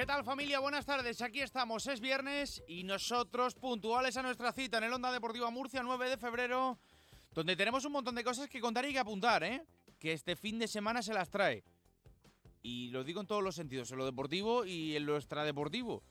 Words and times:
¿Qué 0.00 0.06
tal 0.06 0.24
familia? 0.24 0.60
Buenas 0.60 0.86
tardes, 0.86 1.20
aquí 1.20 1.42
estamos, 1.42 1.86
es 1.86 2.00
viernes 2.00 2.64
y 2.66 2.84
nosotros 2.84 3.54
puntuales 3.54 4.16
a 4.16 4.22
nuestra 4.22 4.50
cita 4.50 4.78
en 4.78 4.84
el 4.84 4.94
Onda 4.94 5.12
Deportiva 5.12 5.50
Murcia 5.50 5.82
9 5.82 6.08
de 6.08 6.16
febrero, 6.16 6.78
donde 7.34 7.54
tenemos 7.54 7.84
un 7.84 7.92
montón 7.92 8.14
de 8.14 8.24
cosas 8.24 8.48
que 8.48 8.62
contar 8.62 8.86
y 8.86 8.94
que 8.94 8.98
apuntar, 8.98 9.44
¿eh? 9.44 9.62
Que 9.98 10.14
este 10.14 10.36
fin 10.36 10.58
de 10.58 10.68
semana 10.68 11.02
se 11.02 11.12
las 11.12 11.28
trae. 11.28 11.64
Y 12.62 12.88
lo 12.88 13.04
digo 13.04 13.20
en 13.20 13.26
todos 13.26 13.42
los 13.42 13.54
sentidos, 13.54 13.92
en 13.92 13.98
lo 13.98 14.06
deportivo 14.06 14.64
y 14.64 14.96
en 14.96 15.04
lo 15.04 15.18
extradeportivo. 15.18 16.02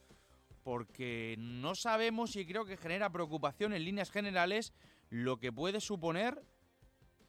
Porque 0.62 1.34
no 1.36 1.74
sabemos 1.74 2.36
y 2.36 2.46
creo 2.46 2.64
que 2.66 2.76
genera 2.76 3.10
preocupación 3.10 3.72
en 3.72 3.84
líneas 3.84 4.12
generales 4.12 4.72
lo 5.08 5.40
que 5.40 5.50
puede 5.50 5.80
suponer 5.80 6.40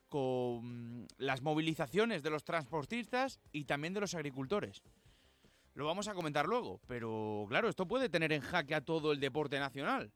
con 0.09 1.07
las 1.17 1.41
movilizaciones 1.41 2.21
de 2.21 2.29
los 2.29 2.43
transportistas 2.43 3.39
y 3.51 3.65
también 3.65 3.95
de 3.95 4.01
los 4.01 4.13
agricultores. 4.13 4.83
Lo 5.73 5.85
vamos 5.85 6.07
a 6.07 6.13
comentar 6.13 6.45
luego, 6.45 6.81
pero 6.87 7.45
claro, 7.47 7.69
esto 7.69 7.87
puede 7.87 8.09
tener 8.09 8.33
en 8.33 8.41
jaque 8.41 8.75
a 8.75 8.81
todo 8.81 9.11
el 9.11 9.19
deporte 9.19 9.57
nacional. 9.59 10.11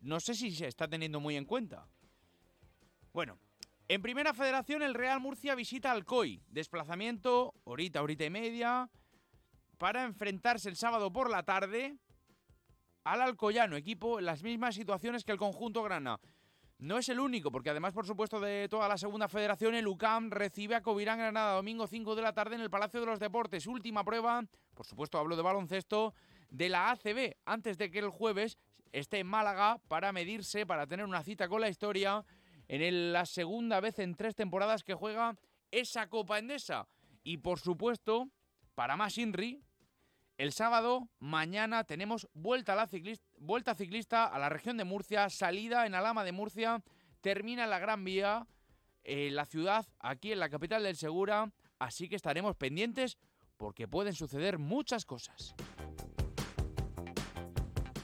No 0.00 0.18
sé 0.18 0.34
si 0.34 0.50
se 0.52 0.66
está 0.66 0.88
teniendo 0.88 1.20
muy 1.20 1.36
en 1.36 1.44
cuenta. 1.44 1.86
Bueno, 3.12 3.38
en 3.88 4.00
Primera 4.00 4.32
Federación 4.32 4.82
el 4.82 4.94
Real 4.94 5.20
Murcia 5.20 5.54
visita 5.54 5.90
Alcoy. 5.90 6.42
Desplazamiento, 6.48 7.54
horita, 7.64 8.02
horita 8.02 8.24
y 8.24 8.30
media, 8.30 8.88
para 9.76 10.04
enfrentarse 10.04 10.68
el 10.68 10.76
sábado 10.76 11.12
por 11.12 11.28
la 11.28 11.42
tarde 11.42 11.98
al 13.04 13.20
Alcoyano, 13.20 13.76
equipo 13.76 14.18
en 14.18 14.26
las 14.26 14.42
mismas 14.42 14.74
situaciones 14.74 15.24
que 15.24 15.32
el 15.32 15.38
conjunto 15.38 15.82
Grana. 15.82 16.18
No 16.80 16.96
es 16.96 17.10
el 17.10 17.20
único, 17.20 17.52
porque 17.52 17.68
además, 17.68 17.92
por 17.92 18.06
supuesto, 18.06 18.40
de 18.40 18.66
toda 18.70 18.88
la 18.88 18.96
segunda 18.96 19.28
federación, 19.28 19.74
el 19.74 19.86
UCAM 19.86 20.30
recibe 20.30 20.74
a 20.74 20.80
Covirán 20.80 21.18
Granada 21.18 21.56
domingo 21.56 21.86
5 21.86 22.14
de 22.14 22.22
la 22.22 22.32
tarde 22.32 22.54
en 22.54 22.62
el 22.62 22.70
Palacio 22.70 23.00
de 23.00 23.06
los 23.06 23.20
Deportes. 23.20 23.66
Última 23.66 24.02
prueba, 24.02 24.42
por 24.72 24.86
supuesto, 24.86 25.18
hablo 25.18 25.36
de 25.36 25.42
baloncesto, 25.42 26.14
de 26.48 26.70
la 26.70 26.90
ACB, 26.90 27.36
antes 27.44 27.76
de 27.76 27.90
que 27.90 27.98
el 27.98 28.08
jueves 28.08 28.56
esté 28.92 29.18
en 29.18 29.26
Málaga 29.26 29.78
para 29.88 30.10
medirse, 30.12 30.64
para 30.64 30.86
tener 30.86 31.04
una 31.04 31.22
cita 31.22 31.48
con 31.48 31.60
la 31.60 31.68
historia 31.68 32.24
en 32.66 33.12
la 33.12 33.26
segunda 33.26 33.80
vez 33.80 33.98
en 33.98 34.14
tres 34.14 34.34
temporadas 34.34 34.82
que 34.82 34.94
juega 34.94 35.36
esa 35.70 36.08
Copa 36.08 36.38
Endesa. 36.38 36.88
Y 37.22 37.36
por 37.36 37.60
supuesto, 37.60 38.30
para 38.74 38.96
más 38.96 39.18
Inri, 39.18 39.62
el 40.40 40.54
sábado, 40.54 41.06
mañana, 41.18 41.84
tenemos 41.84 42.26
vuelta, 42.32 42.72
a 42.72 42.76
la 42.76 42.86
ciclista, 42.86 43.26
vuelta 43.36 43.74
ciclista 43.74 44.24
a 44.24 44.38
la 44.38 44.48
región 44.48 44.78
de 44.78 44.84
Murcia, 44.84 45.28
salida 45.28 45.84
en 45.84 45.94
Alama 45.94 46.24
de 46.24 46.32
Murcia, 46.32 46.82
termina 47.20 47.66
la 47.66 47.78
Gran 47.78 48.04
Vía, 48.04 48.46
en 49.04 49.34
la 49.34 49.44
ciudad, 49.44 49.86
aquí 49.98 50.32
en 50.32 50.40
la 50.40 50.48
capital 50.48 50.82
del 50.82 50.96
Segura, 50.96 51.52
así 51.78 52.08
que 52.08 52.16
estaremos 52.16 52.56
pendientes 52.56 53.18
porque 53.58 53.86
pueden 53.86 54.14
suceder 54.14 54.58
muchas 54.58 55.04
cosas. 55.04 55.54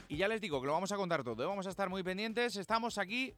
Y 0.07 0.17
ya 0.17 0.27
les 0.27 0.39
digo 0.39 0.61
que 0.61 0.67
lo 0.67 0.73
vamos 0.73 0.91
a 0.91 0.95
contar 0.95 1.23
todo, 1.23 1.41
¿eh? 1.41 1.47
vamos 1.47 1.65
a 1.65 1.71
estar 1.71 1.89
muy 1.89 2.03
pendientes, 2.03 2.55
estamos 2.55 2.99
aquí 2.99 3.33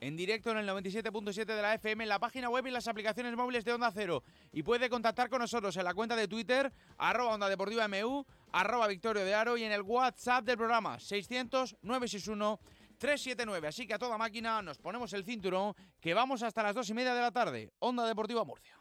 en 0.00 0.16
directo 0.16 0.50
en 0.50 0.58
el 0.58 0.68
97.7 0.68 1.44
de 1.44 1.62
la 1.62 1.74
FM, 1.74 2.04
en 2.04 2.08
la 2.08 2.18
página 2.18 2.48
web 2.48 2.66
y 2.66 2.70
las 2.70 2.88
aplicaciones 2.88 3.34
móviles 3.34 3.64
de 3.64 3.72
Onda 3.72 3.90
Cero. 3.92 4.22
Y 4.52 4.62
puede 4.62 4.88
contactar 4.88 5.28
con 5.28 5.40
nosotros 5.40 5.76
en 5.76 5.84
la 5.84 5.94
cuenta 5.94 6.16
de 6.16 6.28
Twitter, 6.28 6.72
arroba 6.96 7.34
Onda 7.34 7.48
Deportiva 7.48 7.88
MU, 7.88 8.24
arroba 8.52 8.86
Victorio 8.86 9.24
de 9.24 9.34
Aro 9.34 9.56
y 9.56 9.64
en 9.64 9.72
el 9.72 9.82
WhatsApp 9.82 10.44
del 10.44 10.56
programa 10.56 10.98
600-961. 10.98 12.58
379. 12.98 13.68
Así 13.68 13.86
que 13.86 13.94
a 13.94 13.98
toda 13.98 14.18
máquina 14.18 14.60
nos 14.60 14.78
ponemos 14.78 15.12
el 15.12 15.24
cinturón 15.24 15.74
que 16.00 16.14
vamos 16.14 16.42
hasta 16.42 16.62
las 16.62 16.74
dos 16.74 16.90
y 16.90 16.94
media 16.94 17.14
de 17.14 17.20
la 17.20 17.30
tarde. 17.30 17.72
Onda 17.78 18.04
Deportiva 18.04 18.44
Murcia. 18.44 18.76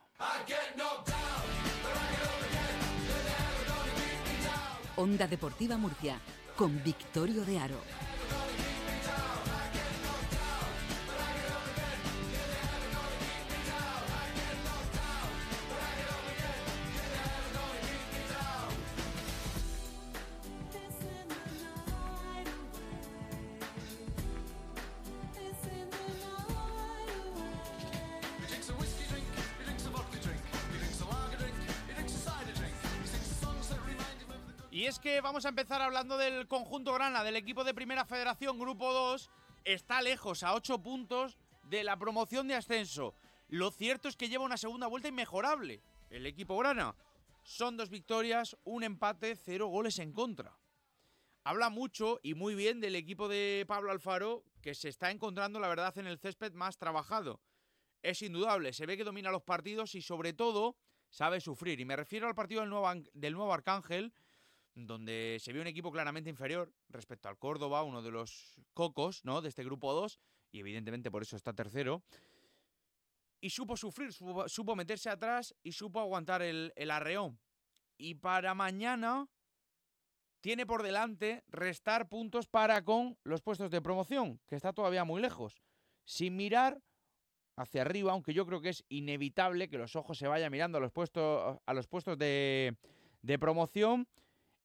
Onda 4.96 5.28
Deportiva 5.28 5.78
Murcia 5.78 6.20
con 6.56 6.84
Victorio 6.84 7.46
de 7.46 7.60
Aro. 7.60 8.07
Y 34.78 34.86
es 34.86 35.00
que 35.00 35.22
vamos 35.22 35.44
a 35.44 35.50
empezar 35.50 35.82
hablando 35.82 36.20
del 36.20 36.48
conjunto 36.48 36.94
Grana, 36.94 37.24
del 37.24 37.36
equipo 37.36 37.64
de 37.64 37.74
Primera 37.74 38.06
Federación, 38.06 38.60
Grupo 38.60 38.94
2. 38.94 39.32
Está 39.66 40.04
lejos, 40.04 40.44
a 40.44 40.54
8 40.54 40.84
puntos 40.84 41.40
de 41.64 41.84
la 41.84 41.98
promoción 41.98 42.48
de 42.48 42.54
ascenso. 42.54 43.16
Lo 43.48 43.72
cierto 43.72 44.08
es 44.08 44.16
que 44.16 44.30
lleva 44.30 44.46
una 44.46 44.56
segunda 44.56 44.86
vuelta 44.86 45.08
inmejorable. 45.08 45.82
El 46.12 46.28
equipo 46.28 46.56
Grana. 46.60 46.96
Son 47.42 47.76
dos 47.76 47.90
victorias, 47.90 48.56
un 48.66 48.84
empate, 48.84 49.36
cero 49.36 49.66
goles 49.66 49.98
en 49.98 50.14
contra. 50.14 50.56
Habla 51.44 51.72
mucho 51.72 52.20
y 52.22 52.36
muy 52.36 52.54
bien 52.54 52.80
del 52.80 52.94
equipo 52.94 53.28
de 53.28 53.66
Pablo 53.68 53.92
Alfaro, 53.92 54.44
que 54.62 54.76
se 54.76 54.90
está 54.90 55.10
encontrando, 55.10 55.60
la 55.60 55.70
verdad, 55.70 55.98
en 55.98 56.06
el 56.06 56.20
césped 56.20 56.54
más 56.54 56.78
trabajado. 56.78 57.42
Es 58.04 58.22
indudable, 58.22 58.74
se 58.74 58.86
ve 58.86 58.96
que 58.96 59.04
domina 59.04 59.32
los 59.32 59.42
partidos 59.42 59.96
y 59.96 60.04
sobre 60.04 60.34
todo 60.34 60.78
sabe 61.10 61.42
sufrir. 61.42 61.80
Y 61.80 61.86
me 61.86 61.96
refiero 61.96 62.28
al 62.28 62.36
partido 62.36 62.62
del 62.62 62.70
nuevo, 62.70 62.88
del 63.16 63.34
nuevo 63.34 63.52
Arcángel, 63.52 64.14
donde 64.86 65.38
se 65.42 65.52
vio 65.52 65.62
un 65.62 65.68
equipo 65.68 65.92
claramente 65.92 66.30
inferior 66.30 66.72
respecto 66.90 67.28
al 67.28 67.40
Córdoba, 67.40 67.84
uno 67.84 68.04
de 68.04 68.12
los 68.12 68.62
cocos 68.74 69.26
¿no? 69.26 69.42
de 69.42 69.50
este 69.50 69.64
grupo 69.64 69.92
2, 69.94 70.20
y 70.52 70.60
evidentemente 70.60 71.10
por 71.10 71.24
eso 71.24 71.36
está 71.36 71.54
tercero. 71.54 72.04
Y 73.42 73.50
supo 73.50 73.76
sufrir, 73.76 74.14
supo, 74.14 74.76
meterse 74.76 75.10
atrás 75.10 75.56
y 75.64 75.72
supo 75.72 76.00
aguantar 76.00 76.42
el, 76.42 76.74
el 76.76 76.92
arreón. 76.92 77.40
Y 77.98 78.16
para 78.16 78.54
mañana 78.54 79.28
tiene 80.42 80.66
por 80.66 80.84
delante 80.84 81.44
restar 81.48 82.08
puntos 82.08 82.48
para 82.48 82.84
con 82.84 83.18
los 83.24 83.42
puestos 83.42 83.72
de 83.72 83.82
promoción, 83.82 84.40
que 84.48 84.56
está 84.56 84.74
todavía 84.74 85.04
muy 85.04 85.22
lejos. 85.22 85.56
Sin 86.06 86.36
mirar 86.36 86.82
hacia 87.56 87.82
arriba, 87.82 88.12
aunque 88.12 88.34
yo 88.34 88.46
creo 88.46 88.62
que 88.62 88.70
es 88.70 88.84
inevitable 88.90 89.70
que 89.70 89.80
los 89.80 89.96
ojos 89.96 90.18
se 90.18 90.28
vayan 90.28 90.52
mirando 90.52 90.78
a 90.78 90.82
los 90.82 90.92
puestos, 90.92 91.60
a 91.66 91.74
los 91.74 91.88
puestos 91.88 92.18
de, 92.18 92.78
de 93.22 93.40
promoción 93.40 94.08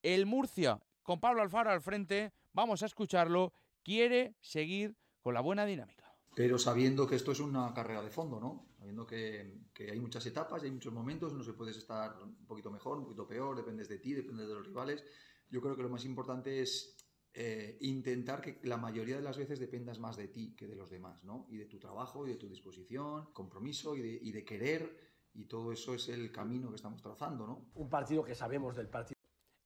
el 0.02 0.26
Murcia, 0.26 0.80
con 1.02 1.20
Pablo 1.20 1.42
Alfaro 1.42 1.70
al 1.70 1.80
frente, 1.80 2.32
vamos 2.52 2.82
a 2.82 2.86
escucharlo, 2.86 3.52
quiere 3.82 4.36
seguir 4.40 4.96
con 5.20 5.34
la 5.34 5.40
buena 5.40 5.64
dinámica. 5.64 6.02
Pero 6.34 6.58
sabiendo 6.58 7.06
que 7.06 7.16
esto 7.16 7.32
es 7.32 7.40
una 7.40 7.72
carrera 7.74 8.02
de 8.02 8.10
fondo, 8.10 8.40
¿no? 8.40 8.66
Sabiendo 8.78 9.06
que, 9.06 9.60
hay 9.78 10.00
muchas 10.00 10.24
etapas, 10.26 10.62
hay 10.62 10.70
muchos 10.70 10.92
momentos, 10.92 11.32
no 11.34 11.44
se 11.44 11.52
puedes 11.52 11.76
estar 11.76 12.16
un 12.22 12.46
poquito 12.46 12.70
mejor, 12.70 12.98
un 12.98 13.04
poquito 13.04 13.26
peor, 13.26 13.54
dependes 13.54 13.88
de 13.88 13.98
ti, 13.98 14.14
dependes 14.14 14.48
de 14.48 14.54
los 14.54 14.66
rivales. 14.66 15.04
Yo 15.50 15.60
creo 15.60 15.76
que 15.76 15.82
lo 15.82 15.90
más 15.90 16.04
importante 16.06 16.62
es 16.62 16.96
eh, 17.34 17.76
intentar 17.82 18.40
que 18.40 18.60
la 18.62 18.78
mayoría 18.78 19.16
de 19.16 19.22
las 19.22 19.36
veces 19.36 19.60
dependas 19.60 19.98
más 19.98 20.16
de 20.16 20.28
ti 20.28 20.54
que 20.56 20.66
de 20.66 20.74
los 20.74 20.90
demás, 20.90 21.22
¿no? 21.22 21.46
Y 21.50 21.58
de 21.58 21.66
tu 21.66 21.78
trabajo 21.78 22.26
y 22.26 22.30
de 22.30 22.36
tu 22.36 22.48
disposición, 22.48 23.32
compromiso 23.32 23.94
y 23.94 24.00
de, 24.00 24.18
y 24.22 24.32
de 24.32 24.44
querer, 24.44 25.12
y 25.34 25.44
todo 25.44 25.70
eso 25.70 25.94
es 25.94 26.08
el 26.08 26.32
camino 26.32 26.70
que 26.70 26.76
estamos 26.76 27.02
trazando, 27.02 27.46
¿no? 27.46 27.70
Un 27.74 27.90
partido 27.90 28.24
que 28.24 28.34
sabemos 28.34 28.74
del 28.74 28.88
partido 28.88 29.21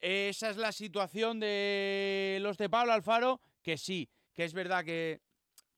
esa 0.07 0.51
es 0.51 0.57
la 0.57 0.71
situación 0.71 1.41
de 1.41 2.39
los 2.41 2.57
de 2.59 2.71
Pablo 2.71 2.93
Alfaro, 2.93 3.41
que 3.61 3.77
sí, 3.77 4.09
que 4.33 4.45
es 4.45 4.55
verdad 4.55 4.85
que 4.85 5.21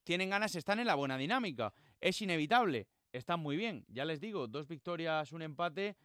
tienen 0.03 0.29
ganas, 0.29 0.53
están 0.53 0.79
en 0.79 0.85
la 0.85 0.93
buena 0.93 1.17
dinámica. 1.17 1.73
Es 1.99 2.21
inevitable, 2.21 2.87
están 3.11 3.39
muy 3.39 3.57
bien. 3.57 3.83
Ya 3.87 4.05
les 4.05 4.19
digo, 4.19 4.47
dos 4.47 4.67
victorias, 4.67 5.31
un 5.31 5.41
empate, 5.41 5.97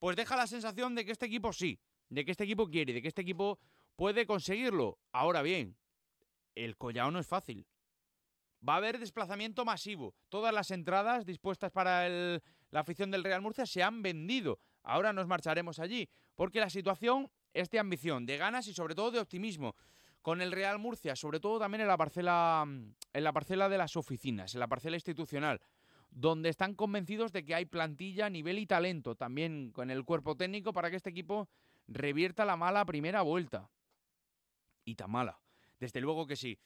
pues 0.00 0.16
deja 0.16 0.34
la 0.34 0.48
sensación 0.48 0.96
de 0.96 1.04
que 1.04 1.12
este 1.12 1.26
equipo 1.26 1.52
sí, 1.52 1.78
de 2.08 2.24
que 2.24 2.32
este 2.32 2.42
equipo 2.42 2.68
quiere, 2.68 2.94
de 2.94 3.00
que 3.00 3.06
este 3.06 3.22
equipo 3.22 3.60
puede 3.94 4.26
conseguirlo. 4.26 4.98
Ahora 5.12 5.42
bien, 5.42 5.76
el 6.56 6.76
collao 6.76 7.12
no 7.12 7.20
es 7.20 7.28
fácil. 7.28 7.64
Va 8.68 8.74
a 8.74 8.78
haber 8.78 8.98
desplazamiento 8.98 9.64
masivo. 9.64 10.16
Todas 10.30 10.52
las 10.52 10.72
entradas 10.72 11.24
dispuestas 11.26 11.70
para 11.70 12.08
la 12.08 12.80
afición 12.80 13.12
del 13.12 13.22
Real 13.22 13.40
Murcia 13.40 13.66
se 13.66 13.84
han 13.84 14.02
vendido. 14.02 14.58
Ahora 14.82 15.12
nos 15.12 15.28
marcharemos 15.28 15.78
allí, 15.78 16.08
porque 16.34 16.58
la 16.58 16.68
situación 16.68 17.30
es 17.52 17.70
de 17.70 17.78
ambición, 17.78 18.26
de 18.26 18.36
ganas 18.36 18.66
y 18.66 18.74
sobre 18.74 18.94
todo 18.94 19.10
de 19.10 19.20
optimismo. 19.20 19.74
Con 20.20 20.40
el 20.40 20.52
Real 20.52 20.78
Murcia, 20.78 21.16
sobre 21.16 21.40
todo 21.40 21.58
también 21.58 21.80
en 21.80 21.88
la 21.88 21.96
parcela, 21.96 22.64
mm, 22.66 22.94
en 23.12 23.24
la 23.24 23.32
parcela 23.32 23.68
de 23.68 23.78
las 23.78 23.96
oficinas, 23.96 24.54
en 24.54 24.60
la 24.60 24.68
parcela 24.68 24.96
institucional, 24.96 25.60
donde 26.10 26.48
están 26.48 26.74
convencidos 26.74 27.32
de 27.32 27.44
que 27.44 27.54
hay 27.54 27.64
plantilla, 27.64 28.30
nivel 28.30 28.58
y 28.58 28.66
talento, 28.66 29.16
también 29.16 29.72
con 29.72 29.90
el 29.90 30.04
cuerpo 30.04 30.36
técnico 30.36 30.72
para 30.72 30.90
que 30.90 30.96
este 30.96 31.10
equipo 31.10 31.48
revierta 31.88 32.44
la 32.44 32.56
mala 32.56 32.84
primera 32.84 33.22
vuelta. 33.22 33.70
Y 34.84 34.94
tan 34.94 35.10
mala. 35.10 35.40
Desde 35.80 36.00
luego 36.00 36.26
que 36.26 36.36
sí. 36.36 36.58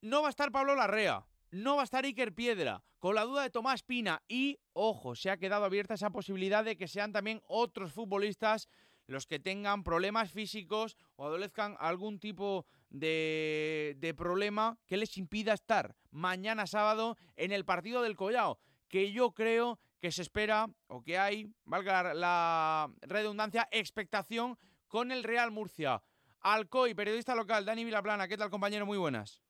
No 0.00 0.22
va 0.22 0.28
a 0.28 0.30
estar 0.30 0.50
Pablo 0.50 0.74
Larrea, 0.74 1.26
no 1.50 1.76
va 1.76 1.82
a 1.82 1.84
estar 1.84 2.04
Iker 2.04 2.34
Piedra, 2.34 2.82
con 3.00 3.14
la 3.14 3.24
duda 3.24 3.42
de 3.42 3.50
Tomás 3.50 3.82
Pina 3.82 4.22
y, 4.28 4.58
ojo, 4.72 5.14
se 5.14 5.30
ha 5.30 5.36
quedado 5.36 5.64
abierta 5.64 5.94
esa 5.94 6.10
posibilidad 6.10 6.64
de 6.64 6.76
que 6.76 6.86
sean 6.86 7.12
también 7.12 7.42
otros 7.46 7.92
futbolistas 7.92 8.68
los 9.10 9.26
que 9.26 9.40
tengan 9.40 9.82
problemas 9.82 10.30
físicos 10.30 10.96
o 11.16 11.26
adolezcan 11.26 11.76
algún 11.80 12.20
tipo 12.20 12.64
de, 12.90 13.96
de 13.98 14.14
problema 14.14 14.78
que 14.86 14.96
les 14.96 15.18
impida 15.18 15.52
estar 15.52 15.96
mañana 16.10 16.66
sábado 16.66 17.16
en 17.36 17.50
el 17.50 17.64
partido 17.64 18.02
del 18.02 18.16
Collao, 18.16 18.60
que 18.88 19.12
yo 19.12 19.32
creo 19.32 19.80
que 20.00 20.12
se 20.12 20.22
espera 20.22 20.68
o 20.86 21.02
que 21.02 21.18
hay, 21.18 21.52
valga 21.64 22.14
la 22.14 22.90
redundancia, 23.02 23.68
expectación 23.72 24.56
con 24.86 25.10
el 25.10 25.24
Real 25.24 25.50
Murcia. 25.50 26.02
Alcoy, 26.40 26.94
periodista 26.94 27.34
local, 27.34 27.64
Dani 27.64 27.84
Vilaplana, 27.84 28.28
¿qué 28.28 28.36
tal 28.36 28.48
compañero? 28.48 28.86
Muy 28.86 28.96
buenas. 28.96 29.42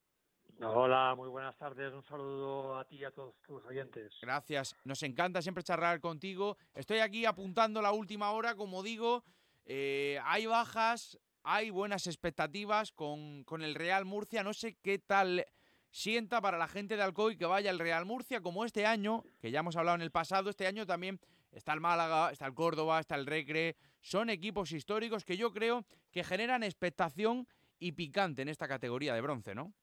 Hola, 0.63 1.15
muy 1.15 1.29
buenas 1.29 1.57
tardes. 1.57 1.91
Un 1.93 2.03
saludo 2.03 2.77
a 2.77 2.85
ti 2.85 2.97
y 2.97 3.03
a 3.03 3.11
todos 3.11 3.35
tus 3.41 3.63
oyentes. 3.65 4.13
Gracias. 4.21 4.75
Nos 4.83 5.01
encanta 5.01 5.41
siempre 5.41 5.63
charlar 5.63 5.99
contigo. 5.99 6.55
Estoy 6.75 6.99
aquí 6.99 7.25
apuntando 7.25 7.81
la 7.81 7.91
última 7.91 8.31
hora, 8.31 8.55
como 8.55 8.83
digo. 8.83 9.23
Eh, 9.65 10.19
hay 10.23 10.45
bajas, 10.45 11.19
hay 11.43 11.69
buenas 11.69 12.07
expectativas 12.07 12.91
con, 12.91 13.43
con, 13.43 13.61
el 13.61 13.75
Real 13.75 14.05
Murcia. 14.05 14.43
No 14.43 14.53
sé 14.53 14.77
qué 14.81 14.99
tal 14.99 15.45
sienta 15.91 16.41
para 16.41 16.57
la 16.57 16.67
gente 16.67 16.95
de 16.95 17.03
Alcoy 17.03 17.37
que 17.37 17.45
vaya 17.45 17.69
al 17.69 17.79
Real 17.79 18.05
Murcia, 18.05 18.41
como 18.41 18.65
este 18.65 18.85
año, 18.85 19.23
que 19.39 19.51
ya 19.51 19.59
hemos 19.59 19.75
hablado 19.75 19.95
en 19.95 20.01
el 20.01 20.11
pasado, 20.11 20.49
este 20.49 20.67
año 20.67 20.85
también 20.85 21.19
está 21.51 21.73
el 21.73 21.81
Málaga, 21.81 22.31
está 22.31 22.45
el 22.45 22.53
Córdoba, 22.53 22.99
está 22.99 23.15
el 23.15 23.25
Recre. 23.25 23.75
Son 23.99 24.29
equipos 24.29 24.71
históricos 24.71 25.25
que 25.25 25.37
yo 25.37 25.51
creo 25.51 25.85
que 26.11 26.23
generan 26.23 26.63
expectación 26.63 27.47
y 27.77 27.91
picante 27.91 28.41
en 28.41 28.49
esta 28.49 28.67
categoría 28.67 29.13
de 29.13 29.21
bronce, 29.21 29.53
¿no? 29.53 29.73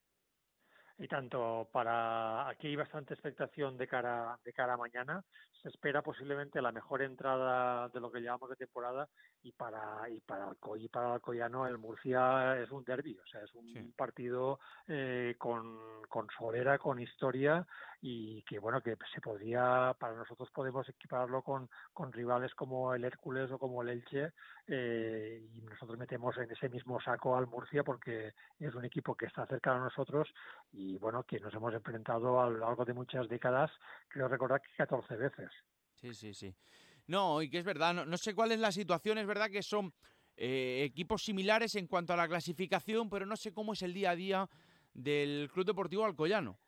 y 0.99 1.07
tanto 1.07 1.69
para 1.73 2.49
aquí 2.49 2.67
hay 2.69 2.77
bastante 2.77 3.15
expectación 3.15 3.77
de 3.77 3.87
cara 3.87 4.39
de 4.45 4.53
cara 4.53 4.75
a 4.75 4.77
mañana 4.77 5.25
se 5.62 5.69
espera 5.69 6.02
posiblemente 6.02 6.62
la 6.62 6.72
mejor 6.72 7.02
entrada 7.02 7.88
de 7.88 8.00
lo 8.00 8.10
que 8.10 8.20
llevamos 8.20 8.50
de 8.50 8.56
temporada 8.56 9.08
y 9.43 9.52
para 9.52 10.08
y 10.08 10.20
para 10.20 10.49
Alcoy 10.49 10.84
y 10.84 10.88
para 10.88 11.14
Alcoyano 11.14 11.66
el 11.66 11.78
Murcia 11.78 12.60
es 12.60 12.70
un 12.70 12.84
derbi 12.84 13.19
o 13.19 13.26
sea 13.26 13.43
es 13.43 13.55
un 13.55 13.66
sí. 13.72 13.93
partido 13.96 14.60
eh, 14.87 15.34
con 15.38 15.78
con 16.08 16.26
solera 16.37 16.78
con 16.78 17.00
historia 17.00 17.66
y 18.00 18.43
que 18.43 18.58
bueno 18.58 18.81
que 18.81 18.96
se 19.12 19.20
podría 19.20 19.94
para 19.99 20.14
nosotros 20.14 20.50
podemos 20.50 20.88
equiparlo 20.88 21.43
con 21.43 21.69
con 21.93 22.12
rivales 22.12 22.55
como 22.55 22.94
el 22.94 23.05
Hércules 23.05 23.50
o 23.50 23.58
como 23.58 23.82
el 23.82 23.88
Elche 23.88 24.32
eh, 24.66 25.49
y 25.52 25.60
nosotros 25.62 25.99
metemos 25.99 26.37
en 26.38 26.50
ese 26.50 26.69
mismo 26.69 27.00
saco 27.00 27.37
al 27.37 27.46
Murcia 27.46 27.82
porque 27.82 28.34
es 28.58 28.75
un 28.75 28.84
equipo 28.84 29.14
que 29.14 29.26
está 29.26 29.46
cerca 29.46 29.75
de 29.75 29.81
nosotros 29.81 30.28
y 30.72 30.99
bueno, 30.99 31.22
que 31.25 31.40
nos 31.40 31.55
hemos 31.55 31.75
enfrentado 31.75 32.40
a 32.40 32.50
lo 32.50 32.58
largo 32.58 32.84
de 32.84 32.94
muchas 32.94 33.28
décadas, 33.28 33.70
creo 34.08 34.28
recordar 34.28 34.60
que 34.60 34.69
14 34.76 35.16
veces. 35.16 35.48
Sí, 36.00 36.15
sí, 36.15 36.33
sí. 36.33 36.55
No, 37.06 37.43
y 37.43 37.50
que 37.50 37.59
es 37.59 37.65
verdad, 37.65 37.93
no, 37.93 38.05
no 38.05 38.17
sé 38.17 38.35
cuál 38.35 38.53
es 38.53 38.61
la 38.61 38.71
situación, 38.71 39.19
es 39.19 39.27
verdad 39.27 39.50
que 39.50 39.62
son 39.62 39.93
eh, 40.37 40.85
equipos 40.85 41.25
similares 41.25 41.75
en 41.75 41.89
cuanto 41.89 42.12
a 42.12 42.17
la 42.17 42.29
clasificación, 42.29 43.11
pero 43.11 43.27
no 43.27 43.37
sé 43.37 43.53
cómo 43.53 43.73
es 43.73 43.83
el 43.83 43.93
día 43.95 44.11
a 44.11 44.17
día 44.17 44.49
del 44.95 45.50
Club 45.53 45.67
Deportivo 45.67 46.05
Alcoyano. 46.05 46.61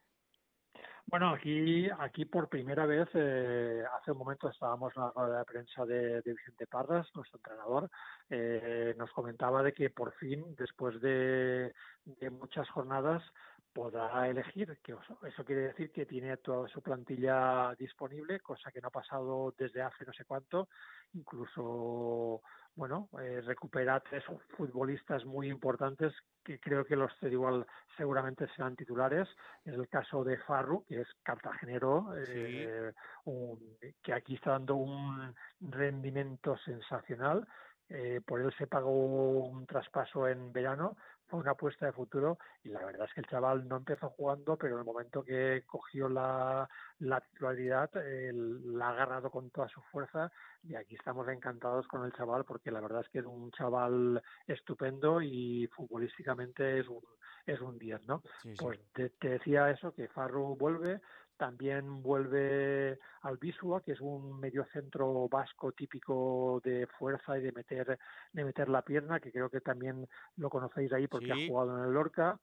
Bueno, 1.07 1.31
aquí, 1.31 1.89
aquí 1.99 2.25
por 2.25 2.49
primera 2.49 2.87
vez, 2.87 3.09
eh, 3.15 3.83
hace 3.99 4.13
un 4.13 4.19
momento 4.19 4.49
estábamos 4.49 4.93
en 4.97 5.03
la 5.03 5.11
rueda 5.11 5.39
de 5.39 5.45
prensa 5.45 5.85
de, 5.85 6.23
de 6.23 6.33
Vicente 6.33 6.67
Parras, 6.67 7.09
nuestro 7.15 7.39
entrenador, 7.39 7.91
eh, 8.29 8.95
nos 8.97 9.11
comentaba 9.13 9.63
de 9.63 9.73
que 9.73 9.91
por 9.91 10.13
fin, 10.15 10.55
después 10.57 11.01
de, 11.01 11.73
de 12.05 12.31
muchas 12.31 12.69
jornadas, 12.71 13.23
podrá 13.73 14.29
elegir, 14.29 14.79
que 14.83 14.95
eso 15.27 15.45
quiere 15.45 15.63
decir 15.63 15.91
que 15.93 16.07
tiene 16.07 16.37
toda 16.39 16.69
su 16.69 16.83
plantilla 16.83 17.75
disponible, 17.79 18.41
cosa 18.41 18.71
que 18.71 18.81
no 18.81 18.89
ha 18.89 18.93
pasado 18.93 19.55
desde 19.57 19.83
hace 19.83 20.05
no 20.05 20.13
sé 20.13 20.25
cuánto, 20.25 20.69
incluso 21.15 22.43
bueno, 22.77 23.09
eh, 23.21 23.41
recupera 23.45 24.01
tres 24.01 24.25
futbolistas 24.57 25.25
muy 25.25 25.49
importantes 25.49 26.15
que 26.45 26.59
creo 26.59 26.85
que 26.85 26.97
los 26.97 27.13
igual 27.23 27.67
seguramente 27.97 28.47
serán 28.55 28.77
titulares. 28.77 29.29
Es 29.65 29.75
el 29.75 29.89
caso 29.89 30.25
de 30.25 30.39
Farru, 30.39 30.85
que 30.87 31.01
es 31.01 31.09
cartagenero, 31.23 32.15
eh, 32.17 32.93
un, 33.25 33.77
que 34.03 34.13
aquí 34.13 34.37
está 34.37 34.53
dando 34.53 34.77
un 34.77 35.35
rendimiento 35.61 36.57
sensacional. 36.59 37.47
Eh, 37.89 38.21
por 38.25 38.41
él 38.41 38.55
se 38.57 38.69
pagó 38.69 38.93
un 38.93 39.67
traspaso 39.67 40.29
en 40.29 40.53
verano, 40.53 40.97
una 41.39 41.53
apuesta 41.53 41.87
de 41.87 41.93
futuro 41.93 42.39
y 42.65 42.69
la 42.69 42.85
verdad 42.85 43.07
es 43.07 43.15
que 43.15 43.21
el 43.21 43.27
chaval 43.27 43.69
no 43.69 43.77
empezó 43.77 44.11
jugando, 44.11 44.57
pero 44.57 44.75
en 44.75 44.81
el 44.81 44.85
momento 44.85 45.25
que 45.25 45.65
cogió 45.67 46.09
la, 46.09 46.69
la 46.99 47.21
titularidad 47.21 47.91
eh, 47.97 48.33
la 48.33 48.89
ha 48.89 48.91
agarrado 48.91 49.31
con 49.31 49.51
toda 49.51 49.69
su 49.69 49.81
fuerza 49.93 50.31
y 50.63 50.75
aquí 50.75 50.95
estamos 50.95 51.29
encantados 51.29 51.87
con 51.87 52.05
el 52.05 52.13
chaval 52.13 52.45
porque 52.45 52.71
la 52.71 52.81
verdad 52.81 53.03
es 53.03 53.09
que 53.11 53.21
es 53.21 53.27
un 53.27 53.51
chaval 53.53 54.23
estupendo 54.47 55.21
y 55.23 55.69
futbolísticamente 55.69 56.81
es 56.81 56.89
un 56.89 57.03
es 57.47 57.61
un 57.61 57.79
10, 57.79 58.07
¿no? 58.07 58.23
Sí, 58.43 58.55
sí. 58.55 58.57
Pues 58.63 58.81
te, 58.93 59.11
te, 59.11 59.31
decía 59.31 59.71
eso, 59.71 59.95
que 59.95 60.09
Farru 60.09 60.57
vuelve, 60.57 61.01
también 61.41 62.03
vuelve 62.03 62.99
al 63.23 63.39
Bisua, 63.39 63.83
que 63.83 63.93
es 63.93 64.01
un 64.03 64.39
mediocentro 64.39 65.27
vasco 65.27 65.73
típico 65.73 66.61
de 66.63 66.87
fuerza 66.99 67.39
y 67.39 67.41
de 67.41 67.51
meter, 67.53 67.99
de 68.35 68.45
meter 68.45 68.69
la 68.69 68.83
pierna, 68.83 69.21
que 69.21 69.33
creo 69.33 69.49
que 69.49 69.63
también 69.63 70.07
lo 70.37 70.51
conocéis 70.51 70.93
ahí 70.93 71.09
porque 71.09 71.33
sí. 71.33 71.47
ha 71.47 71.49
jugado 71.49 71.79
en 71.79 71.85
el 71.87 71.95
Lorca 71.95 72.39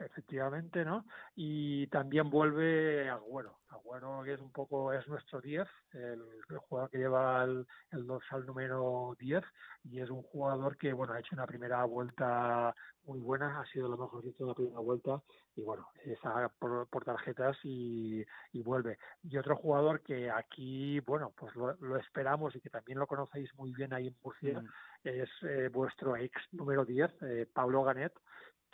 efectivamente, 0.00 0.84
¿no? 0.84 1.04
Y 1.34 1.86
también 1.88 2.30
vuelve 2.30 3.08
Agüero, 3.08 3.58
Agüero 3.68 4.22
que 4.24 4.34
es 4.34 4.40
un 4.40 4.52
poco, 4.52 4.92
es 4.92 5.06
nuestro 5.08 5.40
10, 5.40 5.66
el, 5.92 6.22
el 6.50 6.58
jugador 6.58 6.90
que 6.90 6.98
lleva 6.98 7.44
el, 7.44 7.66
el, 7.92 8.06
dorsal 8.06 8.44
número 8.46 9.16
10 9.18 9.42
y 9.84 10.00
es 10.00 10.10
un 10.10 10.22
jugador 10.22 10.76
que, 10.76 10.92
bueno, 10.92 11.12
ha 11.12 11.20
hecho 11.20 11.34
una 11.34 11.46
primera 11.46 11.84
vuelta 11.84 12.74
muy 13.06 13.18
buena, 13.20 13.60
ha 13.60 13.66
sido 13.66 13.88
lo 13.88 13.98
mejor 13.98 14.22
de 14.22 14.32
la 14.38 14.54
primera 14.54 14.80
vuelta 14.80 15.20
y 15.56 15.62
bueno, 15.62 15.88
está 16.04 16.48
por, 16.58 16.86
por 16.88 17.04
tarjetas 17.04 17.56
y, 17.62 18.24
y, 18.52 18.62
vuelve. 18.62 18.98
Y 19.22 19.36
otro 19.36 19.56
jugador 19.56 20.00
que 20.00 20.30
aquí, 20.30 21.00
bueno, 21.00 21.32
pues 21.36 21.54
lo, 21.54 21.74
lo, 21.80 21.96
esperamos 21.96 22.54
y 22.56 22.60
que 22.60 22.70
también 22.70 22.98
lo 22.98 23.06
conocéis 23.06 23.54
muy 23.56 23.72
bien 23.72 23.92
ahí 23.92 24.08
en 24.08 24.16
Murcia, 24.22 24.60
mm. 24.60 24.68
es 25.04 25.28
eh, 25.42 25.68
vuestro 25.68 26.16
ex 26.16 26.34
número 26.52 26.84
10, 26.84 27.10
eh, 27.22 27.46
Pablo 27.52 27.84
Ganet, 27.84 28.12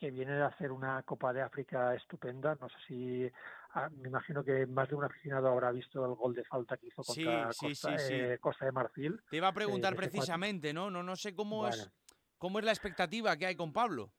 que 0.01 0.11
viene 0.11 0.33
de 0.33 0.45
hacer 0.45 0.73
una 0.73 1.03
Copa 1.03 1.33
de 1.33 1.43
África 1.43 1.95
estupenda. 1.95 2.57
No 2.59 2.69
sé 2.71 2.77
si 2.89 3.31
ah, 3.75 3.91
me 3.91 4.09
imagino 4.09 4.43
que 4.43 4.67
más 4.67 4.89
de 4.89 4.95
un 4.95 5.05
aficionado 5.05 5.49
habrá 5.49 5.71
visto 5.71 6.05
el 6.07 6.15
gol 6.15 6.35
de 6.35 6.45
falta 6.45 6.79
que 6.79 6.87
hizo 6.87 7.03
contra 7.03 7.53
sí, 7.53 7.67
Costa, 7.69 7.99
sí, 7.99 8.07
sí, 8.07 8.15
eh, 8.15 8.39
Costa, 8.41 8.65
de 8.65 8.73
Marfil. 8.73 9.21
Te 9.29 9.37
iba 9.37 9.49
a 9.49 9.53
preguntar 9.53 9.93
eh, 9.93 9.97
precisamente, 9.97 10.73
¿no? 10.73 10.91
No 10.91 11.03
no 11.03 11.17
sé 11.17 11.35
cómo 11.35 11.59
bueno. 11.59 11.75
es 11.77 11.93
cómo 12.39 12.59
es 12.59 12.65
la 12.65 12.73
expectativa 12.73 13.37
que 13.37 13.45
hay 13.45 13.57
con 13.57 13.75
Pablo. 13.75 14.11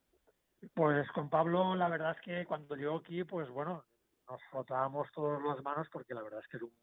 Pues 0.75 1.09
con 1.13 1.29
Pablo 1.31 1.75
la 1.75 1.89
verdad 1.89 2.15
es 2.15 2.21
que 2.21 2.45
cuando 2.45 2.75
llegó 2.75 2.97
aquí, 2.97 3.23
pues 3.23 3.49
bueno, 3.49 3.83
nos 4.29 4.41
frotábamos 4.51 5.11
todas 5.11 5.41
las 5.41 5.63
manos 5.63 5.87
porque 5.91 6.13
la 6.13 6.21
verdad 6.21 6.41
es 6.41 6.47
que 6.47 6.57
es 6.57 6.63
un, 6.63 6.73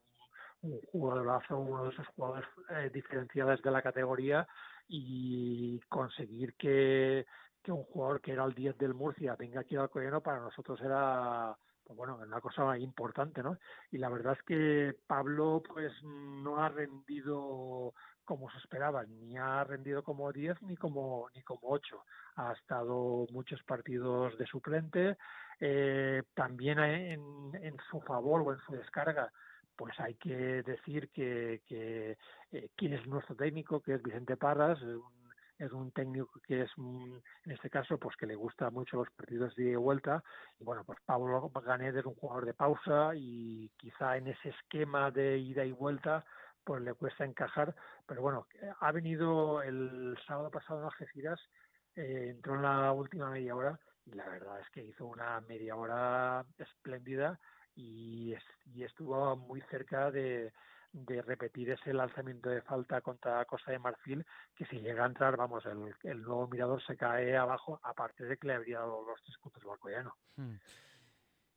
un 0.62 0.81
jugadorazo, 0.90 1.57
uno 1.57 1.85
de 1.85 1.90
esos 1.90 2.07
jugadores 2.09 2.49
eh, 2.71 2.90
diferenciales 2.93 3.62
de 3.62 3.71
la 3.71 3.81
categoría 3.81 4.49
y 4.88 5.78
conseguir 5.88 6.55
que 6.55 7.26
que 7.62 7.73
un 7.73 7.85
jugador 7.85 8.21
que 8.21 8.33
era 8.33 8.45
el 8.45 8.55
10 8.55 8.79
del 8.79 8.95
Murcia 8.95 9.37
venga 9.37 9.61
aquí 9.61 9.77
al 9.77 9.83
Alcoyano 9.83 10.21
para 10.21 10.41
nosotros 10.41 10.81
era 10.81 11.57
pues 11.85 11.97
bueno, 11.97 12.17
una 12.17 12.41
cosa 12.41 12.77
importante, 12.77 13.43
¿no? 13.43 13.57
Y 13.91 13.97
la 13.97 14.11
verdad 14.11 14.35
es 14.38 14.43
que 14.43 14.95
Pablo 15.07 15.62
pues 15.67 15.91
no 16.03 16.62
ha 16.62 16.69
rendido 16.69 17.95
como 18.25 18.50
se 18.50 18.59
esperaba, 18.59 19.05
ni 19.05 19.38
ha 19.38 19.65
rendido 19.65 20.03
como 20.03 20.31
10 20.31 20.61
ni 20.62 20.77
como 20.77 21.31
ni 21.35 21.43
como 21.43 21.61
8. 21.62 22.05
Ha 22.37 22.53
estado 22.53 23.27
muchos 23.31 23.62
partidos 23.62 24.37
de 24.37 24.47
suplente, 24.47 25.17
eh, 25.61 26.23
también 26.35 26.79
en, 26.79 27.55
en 27.55 27.77
su 27.91 28.00
favor 28.03 28.43
o 28.43 28.53
en 28.53 28.61
su 28.61 28.73
descarga 28.73 29.33
pues 29.79 29.99
hay 30.00 30.17
que 30.17 30.62
decir 30.65 31.09
que, 31.11 31.62
que 31.65 32.19
eh, 32.50 32.69
quién 32.77 32.95
es 32.95 33.07
nuestro 33.07 33.37
técnico, 33.37 33.81
que 33.81 33.95
es 33.95 34.03
Vicente 34.03 34.37
Parras, 34.37 34.83
un 34.83 35.28
es 35.59 35.73
un 35.73 35.91
técnico 35.91 36.41
que 36.47 36.62
es, 36.62 36.71
en 36.77 37.53
este 37.53 37.69
caso, 37.69 37.99
pues 37.99 38.17
que 38.17 38.27
le 38.27 38.37
gusta 38.37 38.71
mucho 38.71 38.97
los 38.97 39.11
partidos 39.11 39.55
de 39.57 39.77
vuelta. 39.77 40.23
Y 40.59 40.65
bueno, 40.65 40.85
pues 40.85 40.99
Pablo 41.05 41.50
Ganet 41.65 41.97
es 41.97 42.07
un 42.07 42.15
jugador 42.15 42.47
de 42.47 42.55
pausa 42.55 43.11
y 43.15 43.69
quizá 43.77 44.17
en 44.17 44.29
ese 44.29 44.50
esquema 44.50 45.11
de 45.11 45.38
ida 45.38 45.65
y 45.65 45.73
vuelta 45.73 46.25
pues 46.65 46.83
le 46.83 46.95
cuesta 46.95 47.25
encajar. 47.25 47.75
Pero 48.07 48.23
bueno, 48.23 48.47
ha 48.81 48.93
venido 48.93 49.62
el 49.62 50.17
sábado 50.27 50.50
pasado 50.50 50.81
en 50.81 50.87
Algeciras, 50.87 51.41
eh, 51.97 52.29
entró 52.31 52.55
en 52.55 52.62
la 52.62 52.93
última 52.93 53.31
media 53.31 53.57
hora 53.57 53.79
y 54.05 54.12
la 54.12 54.29
verdad 54.29 54.61
es 54.61 54.71
que 54.71 54.85
hizo 54.85 55.07
una 55.07 55.41
media 55.43 55.77
hora 55.77 56.45
espléndida 56.57 57.38
y, 57.75 58.35
y 58.67 58.85
estuvo 58.85 59.37
muy 59.37 59.61
cerca 59.62 60.11
de, 60.11 60.53
de 61.05 61.23
repetir 61.23 61.71
ese 61.71 61.93
lanzamiento 61.93 62.49
de 62.50 62.62
falta 62.62 63.00
contra 63.00 63.45
Costa 63.45 63.73
de 63.73 63.78
Marfil, 63.78 64.25
que 64.57 64.67
si 64.67 64.81
llega 64.81 65.05
a 65.05 65.09
entrar, 65.09 65.37
vamos, 65.37 65.64
el, 65.67 65.95
el 66.02 66.23
nuevo 66.23 66.49
mirador 66.49 66.83
se 66.85 66.97
cae 66.97 67.37
abajo, 67.37 67.81
aparte 67.83 68.25
de 68.25 68.37
que 68.37 68.47
le 68.47 68.55
habría 68.55 68.81
dado 68.81 69.05
los 69.07 69.23
tres 69.23 69.37
puntos 69.38 69.62
al 69.64 69.71
Alcoyano. 69.71 70.14
Hmm. 70.37 70.57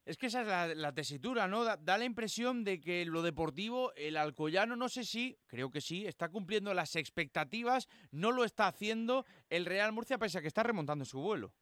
Es 0.06 0.18
que 0.18 0.28
esa 0.28 0.66
es 0.66 0.78
la, 0.78 0.94
tesitura, 0.94 1.48
¿no? 1.48 1.64
Da, 1.64 1.98
la 1.98 2.06
impresión 2.06 2.64
de 2.64 2.80
que 2.80 3.06
lo 3.06 3.22
deportivo, 3.22 3.94
el 3.96 4.18
Alcoyano, 4.18 4.76
no 4.76 4.90
sé 4.90 5.04
si, 5.04 5.38
creo 5.46 5.70
que 5.70 5.80
sí, 5.80 6.08
está 6.08 6.30
cumpliendo 6.30 6.74
las 6.74 6.96
expectativas, 6.96 7.88
no 8.12 8.32
lo 8.32 8.44
está 8.44 8.68
haciendo 8.68 9.26
el 9.50 9.66
Real 9.66 9.92
Murcia, 9.92 10.18
pese 10.18 10.40
a 10.40 10.42
que 10.42 10.48
está 10.48 10.64
remontando 10.64 11.06
su 11.06 11.22
vuelo. 11.22 11.54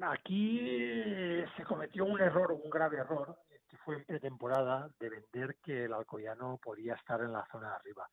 Aquí 0.00 0.60
se 1.56 1.62
cometió 1.64 2.04
un 2.06 2.20
error, 2.20 2.52
un 2.52 2.70
grave 2.70 2.96
error, 2.96 3.38
fue 3.76 3.96
en 3.96 4.04
pretemporada, 4.04 4.90
de 4.98 5.10
vender 5.10 5.56
que 5.62 5.84
el 5.84 5.92
Alcoyano 5.92 6.58
podía 6.62 6.94
estar 6.94 7.20
en 7.20 7.32
la 7.32 7.46
zona 7.50 7.70
de 7.70 7.76
arriba. 7.76 8.08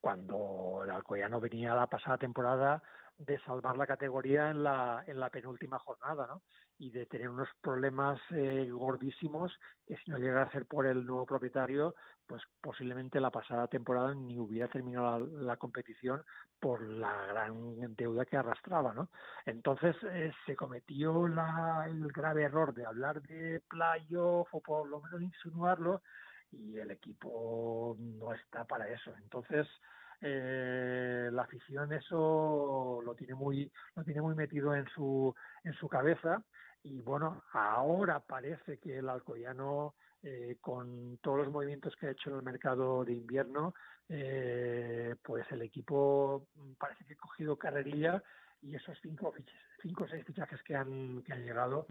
Cuando 0.00 0.82
el 0.84 0.90
Alcoyano 0.90 1.40
venía 1.40 1.74
la 1.74 1.86
pasada 1.86 2.18
temporada 2.18 2.82
de 3.18 3.38
salvar 3.40 3.76
la 3.76 3.86
categoría 3.86 4.50
en 4.50 4.62
la, 4.62 5.04
en 5.06 5.20
la 5.20 5.30
penúltima 5.30 5.78
jornada, 5.78 6.26
¿no? 6.26 6.42
Y 6.78 6.90
de 6.90 7.06
tener 7.06 7.28
unos 7.30 7.48
problemas 7.62 8.20
eh, 8.30 8.68
gordísimos 8.70 9.52
que 9.86 9.96
si 9.96 10.10
no 10.10 10.18
llega 10.18 10.42
a 10.42 10.50
ser 10.50 10.66
por 10.66 10.86
el 10.86 11.06
nuevo 11.06 11.24
propietario, 11.24 11.94
pues 12.26 12.42
posiblemente 12.60 13.20
la 13.20 13.30
pasada 13.30 13.66
temporada 13.68 14.14
ni 14.14 14.38
hubiera 14.38 14.68
terminado 14.68 15.26
la, 15.26 15.56
competición 15.56 16.22
por 16.60 16.82
la 16.82 17.26
gran 17.26 17.94
deuda 17.94 18.26
que 18.26 18.36
arrastraba, 18.36 18.92
¿no? 18.92 19.08
Entonces 19.46 19.96
eh, 20.10 20.32
se 20.44 20.56
cometió 20.56 21.28
la, 21.28 21.86
el 21.88 22.08
grave 22.12 22.42
error 22.42 22.74
de 22.74 22.84
hablar 22.84 23.22
de 23.22 23.62
playoff 23.68 24.48
o 24.52 24.60
por 24.60 24.88
lo 24.88 25.00
menos 25.00 25.22
insinuarlo 25.22 26.02
y 26.50 26.78
el 26.78 26.90
equipo 26.90 27.96
no 27.98 28.32
está 28.32 28.64
para 28.64 28.88
eso. 28.88 29.12
Entonces, 29.22 29.66
eh, 30.20 31.28
la 31.30 31.42
afición 31.42 31.92
eso 31.92 33.00
lo 33.04 33.14
tiene 33.14 33.34
muy 33.34 33.70
lo 33.94 34.02
tiene 34.02 34.22
muy 34.22 34.34
metido 34.34 34.74
en 34.74 34.86
su 34.88 35.34
en 35.62 35.74
su 35.74 35.88
cabeza 35.88 36.42
y 36.86 37.00
bueno 37.00 37.42
ahora 37.52 38.20
parece 38.20 38.78
que 38.78 38.98
el 38.98 39.08
Alcoyano 39.08 39.94
eh, 40.22 40.56
con 40.60 41.18
todos 41.20 41.38
los 41.38 41.50
movimientos 41.50 41.96
que 41.96 42.06
ha 42.06 42.10
hecho 42.12 42.30
en 42.30 42.36
el 42.36 42.42
mercado 42.42 43.04
de 43.04 43.12
invierno 43.12 43.74
eh, 44.08 45.16
pues 45.22 45.50
el 45.50 45.62
equipo 45.62 46.46
parece 46.78 47.04
que 47.04 47.14
ha 47.14 47.18
cogido 47.18 47.56
carrerilla 47.56 48.22
y 48.62 48.76
esos 48.76 48.96
cinco 49.02 49.34
cinco 49.82 50.04
o 50.04 50.08
seis 50.08 50.24
fichajes 50.24 50.62
que 50.62 50.76
han 50.76 51.22
que 51.22 51.32
han 51.32 51.44
llegado 51.44 51.86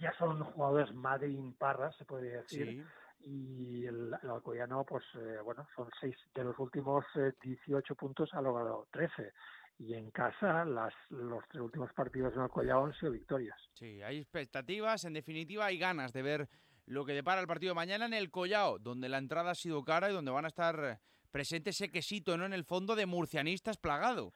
ya 0.00 0.12
son 0.18 0.42
jugadores 0.44 0.94
madre 0.94 1.28
imparras 1.28 1.96
se 1.96 2.04
podría 2.04 2.42
decir 2.42 2.86
y 3.20 3.84
el, 3.84 4.14
el 4.22 4.30
Alcoyano, 4.30 4.84
pues 4.84 5.04
eh, 5.16 5.38
bueno, 5.44 5.66
son 5.74 5.88
seis 6.00 6.16
de 6.34 6.44
los 6.44 6.58
últimos 6.58 7.04
18 7.42 7.92
eh, 7.92 7.96
puntos, 7.96 8.32
ha 8.32 8.40
logrado 8.40 8.86
13 8.92 9.32
y 9.78 9.94
en 9.94 10.10
casa 10.10 10.64
las, 10.64 10.92
los 11.10 11.42
tres 11.48 11.62
últimos 11.62 11.92
partidos 11.92 12.34
en 12.34 12.40
Alcoyano 12.40 12.86
han 12.86 12.94
sido 12.94 13.12
victorias. 13.12 13.56
Sí, 13.74 14.02
hay 14.02 14.18
expectativas, 14.18 15.04
en 15.04 15.12
definitiva 15.12 15.66
hay 15.66 15.78
ganas 15.78 16.12
de 16.12 16.22
ver 16.22 16.48
lo 16.86 17.04
que 17.04 17.12
depara 17.12 17.40
el 17.40 17.46
partido 17.46 17.74
mañana 17.74 18.06
en 18.06 18.14
el 18.14 18.30
Collao, 18.30 18.78
donde 18.78 19.08
la 19.08 19.18
entrada 19.18 19.52
ha 19.52 19.54
sido 19.54 19.84
cara 19.84 20.10
y 20.10 20.14
donde 20.14 20.30
van 20.30 20.46
a 20.46 20.48
estar 20.48 21.00
presentes 21.30 21.76
ese 21.76 21.90
quesito, 21.90 22.36
¿no? 22.36 22.46
En 22.46 22.52
el 22.52 22.64
fondo 22.64 22.96
de 22.96 23.06
murcianistas 23.06 23.76
plagado. 23.76 24.32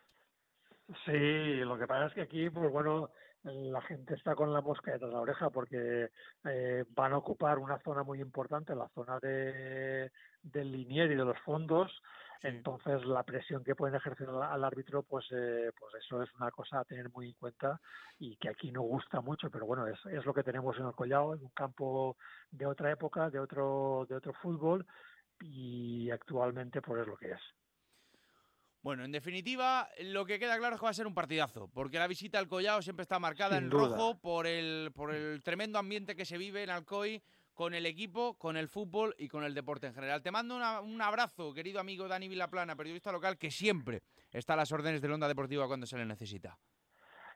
Sí, 1.05 1.57
lo 1.65 1.79
que 1.79 1.87
pasa 1.87 2.07
es 2.07 2.15
que 2.15 2.23
aquí, 2.23 2.51
pues 2.51 2.71
bueno, 2.71 3.11
la 3.45 3.81
gente 3.83 4.15
está 4.15 4.35
con 4.35 4.53
la 4.53 4.61
mosca 4.61 4.93
detrás 4.93 5.11
de 5.11 5.17
la 5.17 5.23
oreja 5.23 5.51
porque 5.51 6.11
eh, 6.45 6.85
van 6.91 7.13
a 7.13 7.19
ocupar 7.19 7.59
una 7.59 7.79
zona 7.81 8.03
muy 8.03 8.21
importante, 8.21 8.75
la 8.75 8.89
zona 8.95 9.19
de, 9.19 10.11
del 10.43 10.71
linier 10.71 11.11
y 11.11 11.17
de 11.17 11.25
los 11.25 11.39
fondos. 11.41 11.91
Entonces, 12.43 13.05
la 13.05 13.23
presión 13.23 13.63
que 13.63 13.77
pueden 13.77 13.95
ejercer 13.95 14.29
al, 14.29 14.65
árbitro, 14.65 15.05
pues, 15.05 15.27
eh, 15.31 15.71
pues 15.79 15.95
eso 16.05 16.23
es 16.23 16.35
una 16.35 16.51
cosa 16.51 16.81
a 16.81 16.85
tener 16.85 17.09
muy 17.11 17.29
en 17.29 17.35
cuenta 17.35 17.81
y 18.19 18.37
que 18.37 18.49
aquí 18.49 18.73
no 18.73 18.83
gusta 18.83 19.21
mucho, 19.21 19.49
pero 19.49 19.65
bueno, 19.65 19.87
es, 19.87 19.99
es 20.07 20.25
lo 20.25 20.35
que 20.35 20.43
tenemos 20.43 20.77
en 20.79 20.87
el 20.87 20.93
Collao, 20.93 21.35
en 21.35 21.43
un 21.43 21.51
campo 21.51 22.17
de 22.51 22.67
otra 22.67 22.91
época, 22.91 23.31
de 23.31 23.39
otro, 23.39 24.07
de 24.09 24.17
otro 24.17 24.33
fútbol 24.35 24.85
y 25.41 26.11
actualmente 26.11 26.83
pues 26.83 27.03
es 27.03 27.07
lo 27.07 27.17
que 27.17 27.31
es. 27.33 27.41
Bueno, 28.83 29.05
en 29.05 29.13
definitiva, 29.13 29.89
lo 30.01 30.27
que 30.27 30.41
queda 30.41 30.59
claro 30.59 30.75
es 30.75 30.81
que 30.81 30.85
va 30.85 30.91
a 30.91 30.95
ser 30.95 31.07
un 31.07 31.15
partidazo, 31.15 31.69
porque 31.69 32.01
la 32.01 32.09
visita 32.09 32.41
al 32.41 32.49
Collao 32.49 32.83
siempre 32.83 33.03
está 33.03 33.21
marcada 33.21 33.57
en 33.57 33.71
rojo 33.71 34.19
por 34.19 34.49
el, 34.49 34.91
por 34.93 35.15
el 35.15 35.41
tremendo 35.43 35.79
ambiente 35.79 36.17
que 36.17 36.25
se 36.25 36.37
vive 36.37 36.65
en 36.65 36.71
Alcoy 36.71 37.23
con 37.55 37.75
el 37.75 37.87
equipo, 37.87 38.35
con 38.39 38.57
el 38.57 38.69
fútbol 38.69 39.15
y 39.19 39.29
con 39.29 39.45
el 39.45 39.55
deporte 39.55 39.87
en 39.87 39.95
general. 39.95 40.21
Te 40.21 40.33
mando 40.33 40.57
un 40.83 41.01
abrazo, 41.01 41.55
querido 41.55 41.79
amigo 41.79 42.09
Dani 42.09 42.27
Vilaplana, 42.27 42.75
periodista 42.75 43.13
local, 43.13 43.39
que 43.39 43.53
siempre 43.53 44.03
está 44.33 44.55
a 44.55 44.57
las 44.57 44.73
órdenes 44.73 45.01
de 45.01 45.07
la 45.07 45.15
Onda 45.15 45.29
Deportiva 45.29 45.69
cuando 45.69 45.87
se 45.87 45.97
le 45.97 46.05
necesita. 46.05 46.59